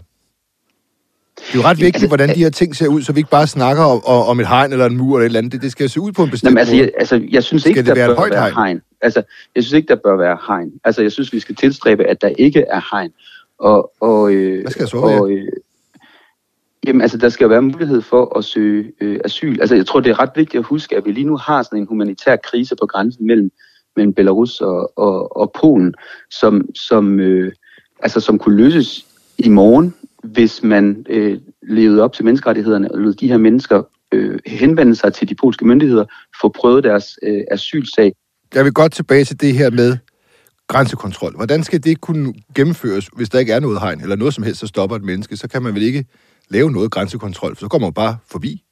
Det 1.46 1.54
er 1.54 1.62
jo 1.62 1.64
ret 1.68 1.78
vigtigt, 1.78 1.94
altså, 1.94 2.08
hvordan 2.08 2.28
de 2.28 2.34
her 2.34 2.50
ting 2.50 2.76
ser 2.76 2.88
ud, 2.88 3.02
så 3.02 3.12
vi 3.12 3.20
ikke 3.20 3.30
bare 3.30 3.46
snakker 3.46 3.82
om, 3.82 4.04
om 4.04 4.40
et 4.40 4.48
hegn 4.48 4.72
eller 4.72 4.86
en 4.86 4.96
mur 4.96 5.16
eller 5.16 5.20
et 5.20 5.26
eller 5.26 5.38
andet. 5.38 5.52
Det, 5.52 5.62
det 5.62 5.72
skal 5.72 5.90
se 5.90 6.00
ud 6.00 6.12
på 6.12 6.22
en 6.22 6.30
bestemt 6.30 6.48
Jamen, 6.48 6.58
altså, 6.58 6.74
måde. 6.74 6.82
jeg, 6.82 6.92
altså, 6.98 7.26
jeg 7.30 7.42
synes 7.44 7.62
Skal 7.62 7.70
ikke, 7.70 7.78
det 7.78 7.86
der 7.86 7.94
være 7.94 8.08
bør 8.08 8.14
højt 8.14 8.32
være 8.32 8.40
hegn? 8.42 8.54
hegn. 8.54 8.82
Altså, 9.00 9.22
jeg 9.54 9.62
synes 9.62 9.72
ikke, 9.72 9.88
der 9.88 10.00
bør 10.04 10.16
være 10.16 10.38
hegn. 10.46 10.72
Altså, 10.84 11.02
jeg 11.02 11.12
synes, 11.12 11.32
vi 11.32 11.40
skal 11.40 11.54
tilstræbe, 11.54 12.04
at 12.04 12.22
der 12.22 12.28
ikke 12.28 12.60
er 12.60 12.96
hegn. 12.96 13.10
Og, 13.58 13.92
og, 14.00 14.32
øh, 14.34 14.60
Hvad 14.60 14.70
skal 14.70 14.82
der 14.82 14.88
så 14.90 14.96
og, 14.96 15.30
øh, 15.30 15.48
Jamen, 16.86 17.02
altså, 17.02 17.16
der 17.18 17.28
skal 17.28 17.50
være 17.50 17.62
mulighed 17.62 18.02
for 18.02 18.38
at 18.38 18.44
søge 18.44 18.92
øh, 19.00 19.20
asyl. 19.24 19.60
Altså, 19.60 19.74
jeg 19.74 19.86
tror, 19.86 20.00
det 20.00 20.10
er 20.10 20.20
ret 20.20 20.30
vigtigt 20.36 20.58
at 20.60 20.66
huske, 20.66 20.96
at 20.96 21.04
vi 21.04 21.12
lige 21.12 21.26
nu 21.26 21.36
har 21.36 21.62
sådan 21.62 21.78
en 21.78 21.86
humanitær 21.86 22.36
krise 22.36 22.76
på 22.80 22.86
grænsen 22.86 23.26
mellem, 23.26 23.50
mellem 23.96 24.14
Belarus 24.14 24.60
og, 24.60 24.98
og, 24.98 25.36
og 25.36 25.52
Polen, 25.60 25.94
som, 26.30 26.68
som, 26.74 27.20
øh, 27.20 27.52
altså, 28.00 28.20
som 28.20 28.38
kunne 28.38 28.56
løses 28.56 29.06
i 29.38 29.48
morgen, 29.48 29.94
hvis 30.22 30.62
man 30.62 31.06
øh, 31.08 31.38
levede 31.62 32.02
op 32.02 32.12
til 32.12 32.24
menneskerettighederne 32.24 32.92
og 32.92 32.98
lod 32.98 33.14
de 33.14 33.28
her 33.28 33.38
mennesker 33.38 33.82
øh, 34.12 34.38
henvende 34.46 34.94
sig 34.94 35.12
til 35.12 35.28
de 35.28 35.34
polske 35.34 35.66
myndigheder, 35.66 36.04
få 36.40 36.48
prøvet 36.48 36.84
deres 36.84 37.18
øh, 37.22 37.42
asylsag. 37.50 38.12
Jeg 38.54 38.64
vil 38.64 38.72
godt 38.72 38.92
tilbage 38.92 39.24
til 39.24 39.40
det 39.40 39.54
her 39.54 39.70
med 39.70 39.96
grænsekontrol. 40.68 41.36
Hvordan 41.36 41.62
skal 41.62 41.84
det 41.84 42.00
kunne 42.00 42.34
gennemføres, 42.54 43.08
hvis 43.16 43.28
der 43.28 43.38
ikke 43.38 43.52
er 43.52 43.60
noget 43.60 43.80
hegn, 43.80 44.00
eller 44.00 44.16
noget 44.16 44.34
som 44.34 44.44
helst, 44.44 44.60
der 44.60 44.66
stopper 44.66 44.96
et 44.96 45.04
menneske? 45.04 45.36
Så 45.36 45.48
kan 45.48 45.62
man 45.62 45.74
vel 45.74 45.82
ikke 45.82 46.04
lave 46.48 46.70
noget 46.72 46.90
grænsekontrol, 46.90 47.56
for 47.56 47.60
så 47.60 47.68
kommer 47.68 47.88
man 47.88 47.94
bare 47.94 48.16
forbi. 48.30 48.62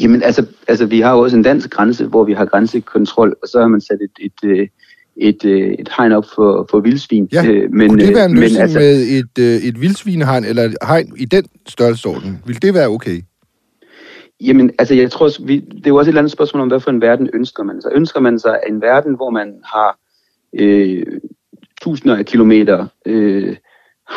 Jamen, 0.00 0.22
altså, 0.22 0.46
altså, 0.68 0.86
vi 0.86 1.00
har 1.00 1.12
jo 1.12 1.18
også 1.18 1.36
en 1.36 1.42
dansk 1.42 1.70
grænse, 1.70 2.06
hvor 2.06 2.24
vi 2.24 2.32
har 2.32 2.44
grænsekontrol, 2.44 3.36
og 3.42 3.48
så 3.48 3.60
har 3.60 3.68
man 3.68 3.80
sat 3.80 3.98
et, 4.02 4.30
et, 4.50 4.68
et, 5.16 5.44
et, 5.44 5.80
et 5.80 5.88
hegn 5.96 6.12
op 6.12 6.24
for, 6.34 6.66
for 6.70 6.80
vildsvin. 6.80 7.28
Ja, 7.32 7.46
Øh, 7.46 7.72
men, 7.72 7.88
kunne 7.88 8.06
det 8.06 8.14
være 8.14 8.24
en 8.24 8.32
men 8.32 8.40
løsning 8.40 8.62
altså, 8.62 8.78
med 8.78 9.02
et, 9.02 9.38
øh, 9.38 9.68
et 9.68 9.80
vildsvinehegn, 9.80 10.44
eller 10.44 10.62
et 10.62 10.76
hegn 10.82 11.12
i 11.16 11.24
den 11.24 11.44
størrelsesorden? 11.68 12.42
Vil 12.46 12.62
det 12.62 12.74
være 12.74 12.88
okay? 12.88 13.20
Jamen, 14.40 14.70
altså, 14.78 14.94
jeg 14.94 15.10
tror, 15.10 15.46
vi, 15.46 15.60
det 15.60 15.86
er 15.86 15.90
jo 15.90 15.96
også 15.96 16.08
et 16.08 16.12
eller 16.12 16.20
andet 16.20 16.32
spørgsmål 16.32 16.60
om, 16.60 16.68
hvad 16.68 16.80
for 16.80 16.90
en 16.90 17.00
verden 17.00 17.30
ønsker 17.34 17.62
man 17.62 17.82
sig. 17.82 17.90
Ønsker 17.94 18.20
man 18.20 18.38
sig 18.38 18.60
en 18.68 18.80
verden, 18.80 19.14
hvor 19.14 19.30
man 19.30 19.54
har 19.64 19.98
øh, 20.58 21.06
tusinder 21.82 22.16
af 22.16 22.26
kilometer 22.26 22.86
øh, 23.06 23.56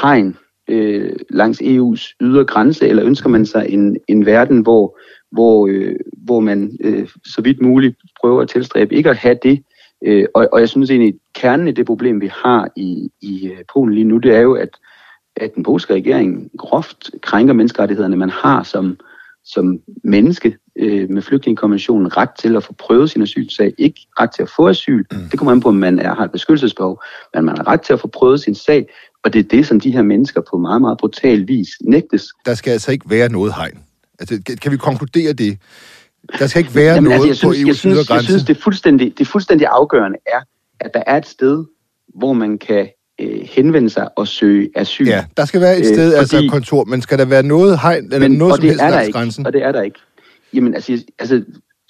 hegn 0.02 0.38
øh, 0.70 1.16
langs 1.30 1.62
EU's 1.62 2.16
ydre 2.22 2.46
grænse, 2.46 2.88
eller 2.88 3.06
ønsker 3.06 3.30
man 3.30 3.46
sig 3.46 3.66
en, 3.70 3.98
en 4.08 4.26
verden, 4.26 4.60
hvor, 4.60 5.00
hvor, 5.32 5.68
øh, 5.72 5.96
hvor 6.18 6.40
man 6.40 6.78
øh, 6.84 7.10
så 7.26 7.42
vidt 7.42 7.62
muligt 7.62 7.96
prøver 8.22 8.42
at 8.42 8.50
tilstræbe 8.50 8.96
ikke 8.96 9.10
at 9.10 9.18
have 9.18 9.38
det. 9.44 9.64
Øh, 10.06 10.26
og, 10.34 10.50
og 10.52 10.60
jeg 10.60 10.70
synes 10.70 10.90
egentlig, 10.90 11.08
at 11.08 11.42
kernen 11.42 11.68
i 11.68 11.72
det 11.72 11.86
problem, 11.86 12.22
vi 12.22 12.32
har 12.44 12.70
i, 12.76 13.10
i 13.22 13.48
øh, 13.48 13.58
Polen 13.74 13.94
lige 13.94 14.04
nu, 14.08 14.18
det 14.18 14.36
er 14.36 14.40
jo, 14.40 14.54
at, 14.54 14.70
at 15.36 15.56
den 15.56 15.64
polske 15.64 15.94
regering 15.94 16.50
groft 16.58 17.10
krænker 17.22 17.54
menneskerettighederne, 17.54 18.16
man 18.16 18.30
har 18.30 18.64
som, 18.64 18.98
som 19.44 19.80
menneske 20.04 20.58
øh, 20.76 21.10
med 21.10 21.22
flygtningekonventionen 21.22 22.18
ret 22.18 22.30
til 22.40 22.56
at 22.56 22.64
få 22.64 22.74
prøvet 22.74 23.10
sin 23.10 23.22
asylsag, 23.22 23.74
ikke 23.78 24.08
ret 24.20 24.32
til 24.36 24.42
at 24.44 24.50
få 24.56 24.68
asyl. 24.68 25.04
Mm. 25.12 25.18
Det 25.32 25.40
kommer 25.40 25.52
an 25.52 25.62
på, 25.62 25.70
om 25.70 25.76
man 25.76 26.00
er, 26.00 26.16
har 26.16 26.24
et 26.26 26.32
beskyttelsesbehov, 26.32 27.04
men 27.34 27.46
man 27.46 27.58
har 27.58 27.68
ret 27.68 27.82
til 27.82 27.94
at 27.94 28.00
få 28.00 28.08
prøvet 28.08 28.40
sin 28.42 28.56
sag, 28.56 28.90
og 29.24 29.34
det 29.34 29.40
er 29.40 29.44
det, 29.44 29.68
som 29.68 29.80
de 29.80 29.92
her 29.92 30.02
mennesker 30.02 30.42
på 30.52 30.58
meget, 30.58 30.82
meget 30.82 30.98
brutal 30.98 31.48
vis 31.48 31.68
nægtes. 31.82 32.28
Der 32.46 32.54
skal 32.54 32.72
altså 32.72 32.92
ikke 32.92 33.10
være 33.10 33.30
noget 33.30 33.54
hegn. 33.56 33.80
Altså, 34.20 34.42
kan- 34.46 34.58
kan 34.58 34.72
vi 34.72 34.78
konkludere 34.78 35.34
det? 35.34 35.58
Der 36.40 36.48
skal 36.48 36.60
ikke 36.60 36.76
være 36.76 36.94
Jamen, 36.94 37.04
noget 37.04 37.16
altså, 37.16 37.28
jeg 37.28 37.36
synes, 37.36 37.58
på 37.58 37.68
jeg 37.68 37.74
EU's 37.74 37.78
synes, 37.78 37.98
ydre 38.08 38.16
jeg 38.16 38.24
synes 38.24 38.44
det, 38.44 38.58
er 38.58 38.62
fuldstændig, 38.62 39.18
det 39.18 39.28
fuldstændig 39.28 39.68
afgørende 39.72 40.18
er, 40.28 40.40
at 40.80 40.92
der 40.94 41.04
er 41.08 41.18
et 41.18 41.26
sted, 41.28 41.66
hvor 42.16 42.34
man 42.34 42.58
kan 42.58 42.90
øh, 43.22 43.40
henvende 43.46 43.90
sig 43.90 44.10
og 44.18 44.28
søge 44.28 44.70
asyl. 44.76 45.06
Ja, 45.08 45.26
der 45.38 45.46
skal 45.46 45.62
være 45.62 45.78
et 45.78 45.80
Øh, 45.80 45.86
sted, 45.96 46.14
altså 46.14 46.36
fordi- 46.36 46.46
et 46.46 46.52
kontor, 46.52 46.84
men 46.84 47.02
skal 47.02 47.18
der 47.20 47.26
være 47.26 47.44
noget 47.44 47.80
hegn, 47.80 48.04
eller 48.06 48.20
Men, 48.20 48.38
noget 48.38 48.52
og 48.52 48.58
som 48.58 48.66
helst 48.66 48.82
er 48.82 48.86
der 48.86 48.92
langs 48.92 49.08
ikke, 49.08 49.18
grænsen? 49.20 49.46
og 49.46 49.54
det 49.54 49.64
er 49.64 49.72
der 49.72 49.82
ikke. 49.82 50.00
Jamen, 50.54 50.74
altså, 50.76 50.92
jeg- 50.92 51.02
altså 51.20 51.44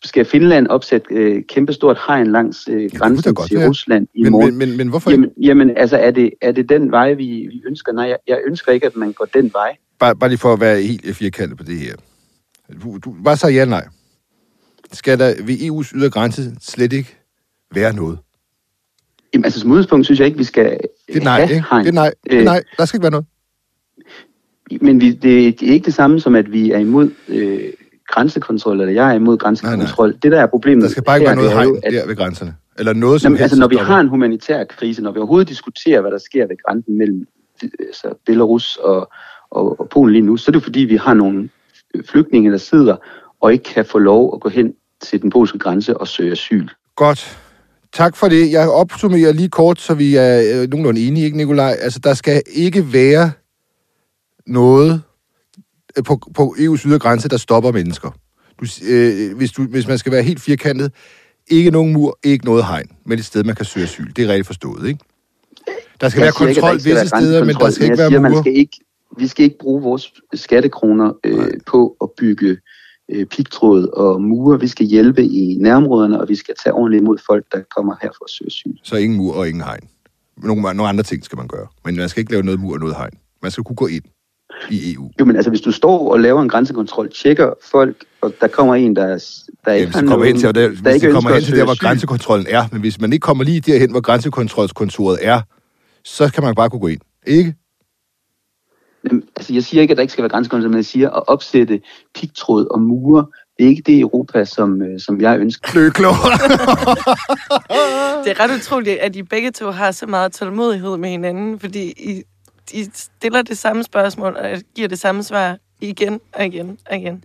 skal 0.04 0.26
Finland 0.26 0.68
opsætte 0.68 1.08
øh, 1.12 1.44
kæmpestort 1.50 1.98
hegn 2.08 2.32
langs 2.32 2.68
øh, 2.72 2.90
grænsen 2.96 3.34
godt 3.34 3.48
til 3.50 3.58
være. 3.60 3.70
Rusland 3.70 4.08
i 4.16 4.24
Men, 4.24 4.32
morgen? 4.32 4.58
men, 4.58 4.70
men, 4.70 4.78
men 4.78 4.88
hvorfor? 4.88 5.12
Jamen, 5.12 5.30
jamen 5.42 5.78
altså, 5.78 5.98
er 5.98 6.12
det, 6.12 6.32
er 6.42 6.52
det 6.52 6.70
den 6.70 6.92
vej, 6.92 7.14
vi, 7.14 7.24
vi 7.26 7.64
ønsker? 7.68 7.92
Nej, 7.94 8.06
jeg, 8.06 8.18
jeg 8.28 8.40
ønsker 8.48 8.72
ikke, 8.72 8.86
at 8.86 8.96
man 8.96 9.14
går 9.14 9.26
den 9.34 9.52
vej. 9.54 9.76
Bare, 10.00 10.16
bare 10.16 10.30
lige 10.30 10.40
for 10.40 10.54
at 10.54 10.60
være 10.60 10.82
helt 10.82 11.16
firkantet 11.16 11.58
på 11.58 11.64
det 11.64 11.80
her. 11.80 11.94
Du, 12.84 12.98
du, 13.06 13.16
bare 13.24 13.38
så 13.38 13.48
ja 13.48 13.66
nej. 13.66 13.88
Skal 14.94 15.20
der 15.20 15.34
ved 15.46 15.56
EU's 15.58 15.96
ydre 15.98 16.10
grænse 16.10 16.56
slet 16.62 16.94
ikke 16.94 17.18
være 17.76 17.94
noget? 17.96 18.18
Jamen, 19.34 19.46
altså, 19.46 19.60
som 19.60 19.72
udgangspunkt 19.72 20.06
synes 20.06 20.20
jeg 20.20 20.26
ikke, 20.28 20.38
vi 20.38 20.44
skal 20.44 20.78
Det 21.08 21.16
er 21.18 21.24
nej, 21.24 21.40
have 21.40 21.50
ikke? 21.56 21.66
hegn. 21.70 21.86
Det 21.86 21.90
er 21.92 21.94
nej. 21.94 22.12
Det 22.24 22.34
er 22.34 22.40
Øh, 22.40 22.46
nej. 22.46 22.64
Der 22.78 22.86
skal 22.86 22.98
ikke 22.98 23.04
være 23.04 23.12
noget. 23.12 23.26
Men 24.82 25.02
vi, 25.02 25.12
det, 25.12 25.60
det 25.60 25.70
er 25.70 25.74
ikke 25.74 25.86
det 25.86 25.94
samme 25.94 26.20
som, 26.20 26.36
at 26.36 26.52
vi 26.52 26.72
er 26.72 26.78
imod 26.80 27.12
øh, 27.28 27.60
grænsekontrol, 28.08 28.82
eller 28.82 28.94
jeg 28.94 29.10
er 29.10 29.14
imod 29.14 29.38
grænsekontrol. 29.38 30.08
Nej, 30.08 30.14
nej. 30.14 30.20
Det, 30.24 30.32
der 30.32 30.40
er 30.42 30.46
problemet 30.48 30.84
Der 30.84 30.90
skal 30.90 31.04
bare 31.04 31.18
ikke 31.18 31.30
her, 31.30 31.36
være 31.36 31.46
noget 31.46 31.52
hegn 31.72 31.80
at- 31.84 31.94
der 31.94 32.08
ved 32.08 32.16
grænserne. 32.16 32.56
Eller 32.80 32.94
noget 32.94 33.22
som 33.22 33.30
Jamen, 33.30 33.38
helst. 33.38 33.44
altså, 33.44 33.60
når 33.60 33.68
vi 33.68 33.76
har 33.76 34.00
en 34.00 34.08
humanitær 34.08 34.64
krise, 34.64 35.02
når 35.02 35.12
vi 35.12 35.18
overhovedet 35.20 35.50
diskuterer, 35.50 36.02
hvad 36.02 36.12
der 36.12 36.18
sker 36.18 36.48
ved 36.48 36.56
grænsen 36.68 36.98
mellem 36.98 37.28
altså, 37.80 38.14
Belarus 38.26 38.76
og, 38.78 39.10
og, 39.52 39.80
og 39.80 39.90
Polen 39.90 40.14
lige 40.14 40.22
nu, 40.26 40.38
så 40.38 40.52
er 40.52 40.54
det 40.54 40.64
fordi, 40.64 40.80
vi 40.80 40.96
har 40.96 41.14
nogle 41.14 41.50
øh, 41.94 42.04
flygtninge, 42.04 42.52
der 42.52 42.58
sidder 42.58 42.96
og 43.42 43.54
ikke 43.54 43.64
kan 43.64 43.86
få 43.86 44.00
lov 44.00 44.32
at 44.36 44.42
gå 44.42 44.50
hen 44.50 44.74
til 45.02 45.22
den 45.22 45.30
polske 45.30 45.60
grænse 45.60 45.98
og 45.98 46.08
søge 46.08 46.32
asyl. 46.32 46.68
Godt. 46.96 47.40
Tak 47.94 48.16
for 48.16 48.28
det. 48.28 48.52
Jeg 48.52 48.70
opsummerer 48.70 49.32
lige 49.32 49.50
kort, 49.50 49.82
så 49.82 49.94
vi 49.94 50.16
er 50.16 50.62
øh, 50.62 50.70
nogenlunde 50.70 51.08
enige, 51.08 51.26
ikke 51.26 51.38
Nikolaj? 51.38 51.78
Altså, 51.80 52.00
der 52.00 52.14
skal 52.14 52.42
ikke 52.48 52.94
være 52.94 53.32
noget 54.48 55.02
øh, 55.98 56.04
på, 56.04 56.20
på 56.34 56.56
EU's 56.58 56.88
ydre 56.88 57.00
grænse, 57.00 57.30
der 57.30 57.38
stopper 57.38 57.72
mennesker. 57.72 58.12
Du, 58.60 58.66
øh, 58.90 59.38
hvis, 59.38 59.52
du, 59.52 59.64
hvis 59.64 59.88
man 59.88 59.98
skal 59.98 60.12
være 60.12 60.24
helt 60.24 60.42
firkantet, 60.42 60.92
ikke 61.48 61.72
nogen 61.72 61.94
mur, 61.94 62.20
ikke 62.24 62.46
noget 62.46 62.66
hegn, 62.66 62.88
men 63.06 63.20
et 63.20 63.26
sted, 63.26 63.44
man 63.44 63.56
kan 63.56 63.66
søge 63.66 63.84
asyl. 63.84 64.12
Det 64.16 64.24
er 64.24 64.28
rigtigt 64.28 64.48
forstået, 64.48 64.88
ikke? 64.88 65.00
Der 66.02 66.10
skal 66.10 66.20
Jeg 66.20 66.26
være 66.26 66.54
kontrol 66.54 66.76
ikke 66.76 66.90
visse 66.90 67.08
steder, 67.08 67.46
men 67.46 67.56
der 67.56 67.70
skal 67.70 67.86
ikke 67.86 67.98
være 67.98 68.10
siger, 68.10 68.20
mure. 68.20 68.32
Man 68.32 68.44
skal 68.44 68.58
ikke, 68.58 68.80
vi 69.18 69.28
skal 69.28 69.46
ikke 69.46 69.58
bruge 69.60 69.82
vores 69.82 70.14
skattekroner 70.34 71.14
øh, 71.24 71.52
på 71.66 71.98
at 72.02 72.10
bygge 72.18 72.58
øh, 73.10 73.26
pigtråd 73.26 73.88
og 73.88 74.22
mure. 74.22 74.60
Vi 74.60 74.68
skal 74.68 74.86
hjælpe 74.86 75.24
i 75.24 75.58
nærområderne, 75.60 76.22
og 76.22 76.30
vi 76.30 76.36
skal 76.36 76.56
tage 76.64 76.74
ordentligt 76.74 77.02
imod 77.02 77.18
folk, 77.26 77.46
der 77.52 77.60
kommer 77.78 77.96
her 78.02 78.10
for 78.18 78.26
at 78.26 78.30
søge 78.30 78.48
asyl. 78.48 78.72
Så 78.84 78.96
ingen 78.96 79.18
mur 79.18 79.34
og 79.34 79.48
ingen 79.48 79.64
hegn. 79.64 79.90
Nogle, 80.38 80.62
nogle 80.62 80.88
andre 80.88 81.04
ting 81.04 81.24
skal 81.26 81.38
man 81.38 81.48
gøre. 81.48 81.68
Men 81.86 81.96
man 81.96 82.10
skal 82.10 82.22
ikke 82.22 82.32
lave 82.32 82.44
noget 82.44 82.60
mur 82.60 82.74
og 82.74 82.80
noget 82.80 82.96
hegn. 82.96 83.14
Man 83.42 83.52
skal 83.52 83.64
kunne 83.64 83.76
gå 83.76 83.88
ind 83.88 84.04
i 84.72 84.94
EU. 84.94 85.10
Jo, 85.20 85.26
men 85.26 85.36
altså, 85.36 85.50
hvis 85.50 85.62
du 85.62 85.72
står 85.72 86.12
og 86.12 86.20
laver 86.20 86.42
en 86.42 86.50
grænsekontrol, 86.50 87.10
tjekker 87.12 87.54
folk, 87.72 88.06
og 88.22 88.34
der 88.42 88.48
kommer 88.48 88.76
en, 88.76 88.96
der, 88.96 89.06
der 89.06 89.14
ikke 89.74 89.84
Jamen, 89.84 89.94
har 89.94 90.02
kommer 90.06 90.26
hen 90.26 90.36
til, 90.38 90.44
nogen- 90.46 90.56
der, 90.56 90.62
der 90.76 90.92
hvis 90.92 91.04
ikke 91.04 91.14
kommer 91.14 91.34
hen 91.34 91.42
til 91.44 91.56
der, 91.56 91.64
hvor 91.66 91.80
grænsekontrollen 91.80 92.48
er, 92.50 92.66
men 92.72 92.82
hvis 92.82 93.02
man 93.02 93.14
ikke 93.14 93.24
kommer 93.24 93.44
lige 93.44 93.62
derhen, 93.62 93.92
hvor 93.92 94.02
grænsekontrolskontoret 94.02 95.18
er, 95.22 95.42
så 96.06 96.32
kan 96.34 96.44
man 96.44 96.56
bare 96.56 96.70
kunne 96.70 96.80
gå 96.80 96.88
ind. 96.88 97.02
Ikke? 97.28 97.56
Altså, 99.36 99.54
jeg 99.54 99.64
siger 99.64 99.82
ikke, 99.82 99.92
at 99.92 99.98
der 99.98 100.02
ikke 100.02 100.12
skal 100.12 100.22
være 100.22 100.30
grænsekontrol, 100.30 100.70
men 100.70 100.78
jeg 100.78 100.86
siger 100.86 101.10
at 101.10 101.24
opsætte 101.28 101.82
pigtråd 102.16 102.68
og 102.72 102.82
mure. 102.82 103.26
Det 103.58 103.66
er 103.66 103.70
ikke 103.70 103.84
det 103.86 104.00
Europa, 104.00 104.46
som, 104.46 104.82
øh, 104.82 105.00
som 105.00 105.22
jeg 105.22 105.40
ønsker. 105.40 105.72
Det 105.72 105.88
er 105.88 105.92
klogere. 105.92 106.32
Det 108.24 108.32
er 108.32 108.40
ret 108.40 108.60
utroligt, 108.60 109.00
at 109.00 109.16
I 109.16 109.24
begge 109.24 109.52
to 109.52 109.72
har 109.72 109.92
så 109.92 110.06
meget 110.06 110.32
tålmodighed 110.32 110.98
med 110.98 111.10
hinanden, 111.10 111.60
fordi 111.60 111.94
I, 111.98 112.24
I 112.74 112.90
stiller 112.94 113.42
det 113.42 113.58
samme 113.58 113.84
spørgsmål, 113.84 114.38
og 114.38 114.50
giver 114.76 114.88
det 114.88 115.00
samme 115.00 115.24
svar 115.24 115.58
igen 115.82 116.20
og 116.34 116.46
igen 116.46 116.78
og 116.90 116.98
igen. 116.98 117.24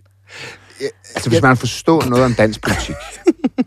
Altså, 1.15 1.29
hvis 1.29 1.41
man 1.41 1.49
vil 1.49 1.57
forstå 1.57 2.01
noget 2.01 2.25
om 2.25 2.33
dansk 2.33 2.61
politik, 2.61 2.95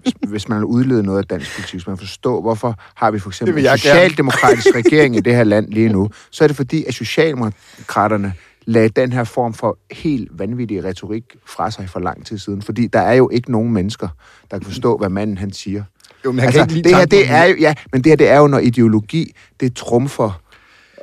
hvis, 0.03 0.15
hvis 0.29 0.49
man 0.49 0.59
vil 0.59 0.65
udlede 0.65 1.03
noget 1.03 1.19
af 1.19 1.25
dansk 1.25 1.55
politik, 1.55 1.75
hvis 1.75 1.87
man 1.87 1.93
vil 1.93 2.07
forstå, 2.07 2.41
hvorfor 2.41 2.75
har 2.95 3.11
vi 3.11 3.19
for 3.19 3.31
eksempel 3.31 3.59
en 3.59 3.65
jeg 3.65 3.79
socialdemokratisk 3.79 4.67
regering 4.75 5.17
i 5.17 5.21
det 5.21 5.37
her 5.37 5.45
land 5.45 5.69
lige 5.69 5.89
nu, 5.89 6.11
så 6.31 6.45
er 6.45 6.49
det 6.49 6.57
fordi, 6.57 6.85
at 6.85 6.95
Socialdemokraterne 6.95 8.33
lagde 8.67 8.89
den 8.89 9.13
her 9.13 9.25
form 9.25 9.55
for 9.55 9.79
helt 9.91 10.29
vanvittig 10.39 10.85
retorik 10.85 11.25
fra 11.47 11.71
sig 11.71 11.91
for 11.91 12.01
lang 12.01 12.27
tid 12.27 12.39
siden. 12.39 12.63
Fordi 12.63 12.87
der 12.87 13.01
er 13.01 13.13
jo 13.13 13.31
ikke 13.33 13.53
nogen 13.53 13.73
mennesker, 13.73 14.09
der 14.51 14.59
kan 14.59 14.67
forstå, 14.67 14.97
hvad 14.97 15.09
manden 15.09 15.39
han 15.39 15.53
siger. 15.53 15.85
Jo, 16.25 16.33
men 16.33 16.39
han 16.39 16.47
altså, 16.47 16.61
kan 16.61 16.71
ikke 16.71 16.75
lide 16.75 16.89
det 16.89 16.97
her, 16.97 17.05
det 17.05 17.31
er 17.31 17.45
jo, 17.45 17.57
ja, 17.61 17.75
men 17.93 18.05
det 18.05 18.11
her, 18.11 18.17
det 18.17 18.29
er 18.29 18.39
jo, 18.39 18.47
når 18.47 18.59
ideologi, 18.59 19.33
det 19.61 19.77
trumfer 19.77 20.41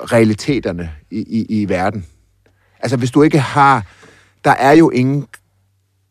realiteterne 0.01 0.91
i, 1.11 1.19
i, 1.19 1.61
i 1.61 1.69
verden. 1.69 2.05
Altså, 2.79 2.97
hvis 2.97 3.11
du 3.11 3.21
ikke 3.21 3.39
har... 3.39 3.85
Der 4.45 4.51
er 4.51 4.71
jo 4.71 4.89
ingen 4.89 5.25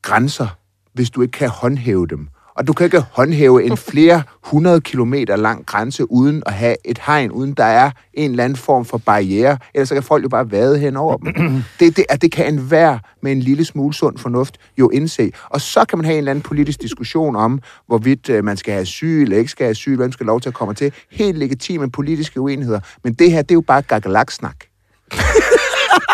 grænser, 0.04 0.46
hvis 0.92 1.10
du 1.10 1.22
ikke 1.22 1.32
kan 1.32 1.48
håndhæve 1.48 2.06
dem. 2.06 2.28
Og 2.56 2.66
du 2.66 2.72
kan 2.72 2.84
ikke 2.84 3.00
håndhæve 3.00 3.64
en 3.64 3.76
flere 3.76 4.22
hundrede 4.44 4.80
kilometer 4.80 5.36
lang 5.36 5.66
grænse 5.66 6.10
uden 6.10 6.42
at 6.46 6.52
have 6.52 6.76
et 6.84 6.98
hegn, 7.06 7.30
uden 7.30 7.54
der 7.54 7.64
er 7.64 7.90
en 8.14 8.30
eller 8.30 8.44
anden 8.44 8.56
form 8.56 8.84
for 8.84 8.98
barriere. 8.98 9.58
Ellers 9.74 9.88
så 9.88 9.94
kan 9.94 10.02
folk 10.02 10.24
jo 10.24 10.28
bare 10.28 10.50
vade 10.50 10.78
hen 10.78 10.96
over 10.96 11.16
dem. 11.16 11.32
Det, 11.80 11.96
det, 11.96 12.04
at 12.08 12.22
det 12.22 12.32
kan 12.32 12.46
enhver 12.46 12.98
med 13.22 13.32
en 13.32 13.40
lille 13.40 13.64
smule 13.64 13.94
sund 13.94 14.18
fornuft 14.18 14.58
jo 14.78 14.88
indse. 14.88 15.32
Og 15.50 15.60
så 15.60 15.84
kan 15.84 15.98
man 15.98 16.04
have 16.04 16.14
en 16.14 16.18
eller 16.18 16.30
anden 16.30 16.42
politisk 16.42 16.82
diskussion 16.82 17.36
om, 17.36 17.60
hvorvidt 17.86 18.28
øh, 18.28 18.44
man 18.44 18.56
skal 18.56 18.72
have 18.72 18.82
asyl 18.82 19.22
eller 19.22 19.38
ikke 19.38 19.50
skal 19.50 19.64
have 19.64 19.70
asyl, 19.70 19.96
hvem 19.96 20.12
skal 20.12 20.24
have 20.24 20.30
lov 20.30 20.40
til 20.40 20.48
at 20.48 20.54
komme 20.54 20.74
til. 20.74 20.92
Helt 21.10 21.38
legitime 21.38 21.90
politiske 21.90 22.40
uenigheder. 22.40 22.80
Men 23.04 23.14
det 23.14 23.32
her, 23.32 23.42
det 23.42 23.50
er 23.50 23.54
jo 23.54 23.60
bare 23.66 23.82
gagalaksnak. 23.82 24.56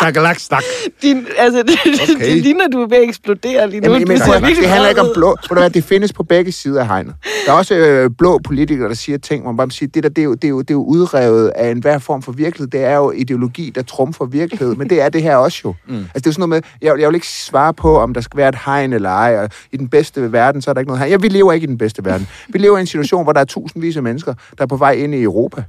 Dagalak 0.02 0.38
snak. 0.38 0.62
Din, 1.02 1.26
altså, 1.38 1.62
det, 1.68 1.78
okay. 2.16 2.34
Det 2.34 2.42
ligner, 2.42 2.68
du 2.68 2.80
er 2.82 2.86
ved 2.86 2.96
at 2.96 3.02
eksplodere 3.08 3.70
lige 3.70 3.80
nu. 3.80 3.84
Jamen, 3.92 4.06
du 4.06 4.08
men, 4.12 4.18
ser 4.18 4.24
prøv, 4.24 4.34
at- 4.34 4.42
virkelig 4.42 4.62
det 4.62 4.70
handler 4.70 4.88
ikke 4.88 5.00
om 5.00 5.08
blå. 5.14 5.28
Ved 5.28 5.48
du 5.48 5.54
hvad, 5.54 5.70
det 5.70 5.84
findes 5.84 6.12
på 6.12 6.22
begge 6.22 6.52
sider 6.52 6.80
af 6.80 6.86
hegnet. 6.86 7.14
Der 7.46 7.52
er 7.52 7.56
også 7.56 7.74
øh, 7.74 8.10
blå 8.18 8.38
politikere, 8.44 8.88
der 8.88 8.94
siger 8.94 9.18
ting, 9.18 9.42
hvor 9.42 9.52
man 9.52 9.56
bare 9.56 9.70
siger, 9.70 9.90
det 9.94 10.02
der, 10.02 10.08
det 10.08 10.18
er, 10.18 10.24
jo, 10.24 10.34
det, 10.34 10.44
er 10.44 10.48
jo, 10.48 10.60
det 10.60 10.70
er 10.70 10.74
jo 10.74 10.84
udrevet 10.84 11.48
af 11.48 11.70
enhver 11.70 11.98
form 11.98 12.22
for 12.22 12.32
virkelighed. 12.32 12.66
Det 12.70 12.84
er 12.84 12.96
jo 12.96 13.10
ideologi, 13.10 13.72
der 13.74 13.82
trumfer 13.82 14.24
virkelighed. 14.24 14.74
Men 14.74 14.90
det 14.90 15.00
er 15.00 15.08
det 15.08 15.22
her 15.22 15.36
også 15.36 15.60
jo. 15.64 15.74
Mm. 15.88 15.96
Altså, 15.96 16.08
det 16.14 16.26
er 16.26 16.30
jo 16.30 16.32
sådan 16.32 16.48
noget 16.48 16.64
med, 16.82 16.88
jeg, 16.88 17.00
jeg 17.00 17.08
vil 17.08 17.14
ikke 17.14 17.28
svare 17.28 17.74
på, 17.74 17.98
om 17.98 18.14
der 18.14 18.20
skal 18.20 18.36
være 18.38 18.48
et 18.48 18.58
hegn 18.64 18.92
eller 18.92 19.10
ej. 19.10 19.38
Og 19.38 19.48
I 19.72 19.76
den 19.76 19.88
bedste 19.88 20.32
verden, 20.32 20.62
så 20.62 20.70
er 20.70 20.74
der 20.74 20.80
ikke 20.80 20.88
noget 20.88 20.98
hegn. 20.98 21.10
Ja, 21.10 21.16
vi 21.16 21.28
lever 21.28 21.52
ikke 21.52 21.64
i 21.64 21.66
den 21.66 21.78
bedste 21.78 22.04
verden. 22.04 22.28
Vi 22.48 22.58
lever 22.58 22.76
i 22.78 22.80
en 22.80 22.86
situation, 22.86 23.22
hvor 23.22 23.32
der 23.32 23.40
er 23.40 23.44
tusindvis 23.44 23.96
af 23.96 24.02
mennesker, 24.02 24.34
der 24.58 24.62
er 24.64 24.66
på 24.66 24.76
vej 24.76 24.92
ind 24.92 25.14
i 25.14 25.22
Europa. 25.22 25.62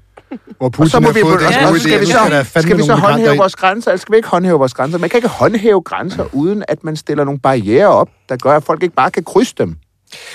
Hvor 0.58 0.72
Og 0.80 0.88
så 0.88 1.00
må 1.00 1.12
vi, 1.12 1.22
fået 1.22 1.34
og 1.34 1.40
den 1.42 1.54
så 1.54 1.60
gode 1.60 1.78
idé, 1.78 1.80
skal 1.80 2.02
vi 2.02 2.06
så, 2.06 2.62
skal 2.62 2.78
vi 2.78 2.84
så 2.84 2.96
håndhæve 2.96 3.38
vores 3.38 3.56
grænser, 3.56 3.92
eller 3.92 4.00
skal 4.00 4.12
vi 4.12 4.18
ikke 4.18 4.30
håndhæve 4.30 4.58
vores 4.58 4.74
grænser? 4.74 5.00
Man 5.00 5.10
kan 5.10 5.18
ikke 5.18 5.28
håndhæve 5.28 5.82
grænser, 5.82 6.26
uden 6.34 6.64
at 6.68 6.84
man 6.84 6.96
stiller 6.96 7.24
nogle 7.24 7.40
barriere 7.40 7.88
op, 7.88 8.10
der 8.30 8.38
gør, 8.38 8.56
at 8.56 8.64
folk 8.64 8.84
ikke 8.84 8.96
bare 8.96 9.12
kan 9.12 9.24
krydse 9.24 9.56
dem. 9.58 9.76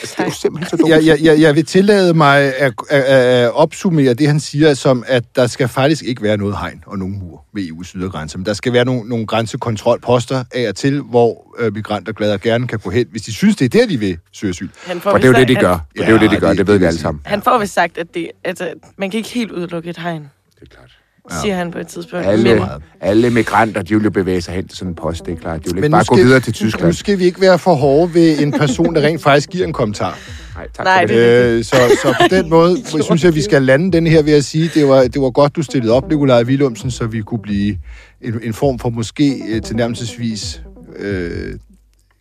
Altså, 0.00 0.14
det 0.18 0.22
er 0.22 0.24
jo 0.24 0.30
simpelthen 0.30 0.70
så 0.70 0.76
dumt. 0.76 0.90
Jeg, 0.90 1.06
jeg, 1.06 1.18
jeg, 1.22 1.40
jeg 1.40 1.54
vil 1.54 1.64
tillade 1.66 2.14
mig 2.14 2.54
at, 2.54 2.72
at, 2.90 3.02
at 3.02 3.52
opsummere 3.52 4.14
det, 4.14 4.26
han 4.26 4.40
siger, 4.40 4.74
som 4.74 5.04
at 5.06 5.24
der 5.36 5.46
skal 5.46 5.68
faktisk 5.68 6.02
ikke 6.04 6.22
være 6.22 6.36
noget 6.36 6.56
hegn 6.58 6.82
og 6.86 6.98
nogen 6.98 7.18
mur 7.18 7.44
ved 7.54 7.62
EU's 7.68 7.96
ydre 7.98 8.10
grænser. 8.10 8.38
Men 8.38 8.46
der 8.46 8.52
skal 8.52 8.72
være 8.72 8.84
nogle, 8.84 9.08
nogle 9.08 9.26
grænsekontrolposter 9.26 10.44
af 10.52 10.68
og 10.68 10.74
til, 10.76 11.00
hvor 11.00 11.54
øh, 11.58 11.74
migranter 11.74 12.12
glad 12.12 12.32
og 12.32 12.40
gerne 12.40 12.66
kan 12.68 12.78
gå 12.78 12.90
hen, 12.90 13.06
hvis 13.10 13.22
de 13.22 13.32
synes, 13.32 13.56
det 13.56 13.64
er 13.74 13.78
der, 13.80 13.86
de 13.86 13.96
vil 13.98 14.18
søge 14.32 14.50
asyl. 14.50 14.68
Han 14.86 15.00
får 15.00 15.10
For 15.10 15.18
det 15.18 15.24
er 15.24 15.28
jo 15.28 15.34
det, 15.34 15.48
de 15.48 15.54
gør. 15.54 15.68
Han, 15.68 15.80
det 15.96 16.04
er 16.04 16.10
jo 16.10 16.18
det, 16.18 16.30
de 16.30 16.36
gør. 16.36 16.48
det- 16.48 16.58
Det 16.58 16.66
ved 16.66 16.78
vi 16.78 16.84
alle 16.84 17.00
sammen. 17.00 17.22
han 17.24 17.42
får 17.42 17.58
vist 17.58 17.74
sagt, 17.74 17.98
at 17.98 18.06
det, 18.14 18.30
altså, 18.44 18.72
man 18.98 19.10
kan 19.10 19.18
ikke 19.18 19.30
helt 19.30 19.50
udelukke 19.52 19.90
et 19.90 19.98
hegn, 19.98 20.22
Det 20.54 20.62
er 20.62 20.66
klart. 20.76 20.90
Siger 21.42 21.56
han 21.56 21.70
på 21.70 21.78
et 21.78 21.86
tidspunkt. 21.86 22.26
Alle, 22.26 22.54
Men, 22.54 22.62
alle 23.00 23.30
migranter, 23.30 23.82
de 23.82 23.94
vil 23.94 24.04
jo 24.04 24.10
bevæge 24.10 24.40
sig 24.42 24.54
hen 24.54 24.68
til 24.68 24.78
sådan 24.78 24.90
en 24.90 24.94
post, 24.94 25.26
det 25.26 25.32
er 25.34 25.36
klart. 25.38 25.64
De 25.64 25.70
vil 25.74 25.76
ikke 25.76 25.90
bare 25.90 26.00
nu 26.00 26.04
gå 26.08 26.14
skal- 26.16 26.26
videre 26.26 26.40
til 26.40 26.50
Nu 26.50 26.52
Tyskland. 26.52 26.92
skal 26.92 27.18
vi 27.18 27.24
ikke 27.24 27.40
være 27.40 27.58
for 27.58 27.74
hårde 27.74 28.14
ved 28.14 28.38
en 28.38 28.52
person, 28.52 28.94
der 28.94 29.00
rent 29.00 29.22
faktisk 29.22 29.50
giver 29.50 29.66
en 29.66 29.72
kommentar. 29.72 30.18
Nej, 30.56 30.66
tak 30.74 30.84
Nej, 30.86 31.02
for 31.02 31.14
det. 31.14 31.16
det- 31.16 31.58
Øh, 31.58 31.64
så, 31.64 31.76
så 32.02 32.14
på 32.20 32.34
den 32.36 32.50
måde 32.50 32.76
synes 33.04 33.22
jeg, 33.22 33.28
at 33.28 33.34
vi 33.34 33.42
skal 33.42 33.62
lande 33.62 33.92
den 33.92 34.06
her 34.06 34.22
ved 34.22 34.32
at 34.32 34.44
sige, 34.44 34.70
det 34.74 34.88
var, 34.88 35.02
det 35.02 35.20
var 35.22 35.30
godt, 35.30 35.56
du 35.56 35.62
stillede 35.62 35.92
op, 35.92 36.08
Nikolaj 36.10 36.42
Willumsen, 36.42 36.90
så 36.90 37.06
vi 37.06 37.20
kunne 37.20 37.40
blive 37.42 37.78
en, 38.22 38.34
en 38.42 38.52
form 38.54 38.78
for 38.78 38.88
måske 38.90 39.42
øh, 39.48 39.62
tilnærmelsesvis 39.62 40.62
øh, 40.98 41.54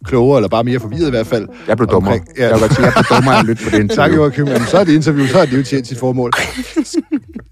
klogere, 0.06 0.38
eller 0.38 0.50
bare 0.50 0.64
mere 0.64 0.80
forvirret 0.80 1.08
i 1.08 1.10
hvert 1.10 1.28
fald. 1.28 1.48
Jeg 1.68 1.78
blev 1.78 1.90
dummere. 1.90 2.14
Omkring- 2.14 2.38
ja. 2.38 2.44
Jeg 2.44 2.52
vil 2.52 2.60
godt 2.60 2.76
sige, 2.76 2.86
jeg 2.86 2.94
blev 2.94 3.18
dummere 3.18 3.36
af 3.36 3.40
at 3.40 3.46
lytte 3.46 3.64
på 3.64 3.70
det 3.70 3.74
Tak, 3.78 3.82
interview. 3.82 4.16
Joachim. 4.24 4.48
Jamen, 4.48 4.68
så 4.68 4.78
er 4.78 4.84
det 4.84 4.94
interview, 4.94 5.28
så 5.28 5.40
er 5.40 5.46
det 5.46 5.58
jo 5.58 5.64
tjent 5.64 5.88
sit 5.88 5.98
formål. 6.00 6.32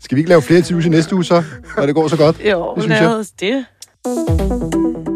Skal 0.04 0.16
vi 0.16 0.20
ikke 0.22 0.30
lave 0.30 0.42
flere 0.42 0.58
interviews 0.58 0.86
i 0.86 0.90
næste 0.90 1.16
uge 1.16 1.24
så, 1.24 1.44
når 1.78 1.86
det 1.86 1.96
går 1.96 2.08
så 2.08 2.18
godt? 2.18 2.36
jo, 2.52 2.74
Det 2.76 2.84
synes 2.84 3.00
jeg. 3.02 3.24
det. 3.40 5.13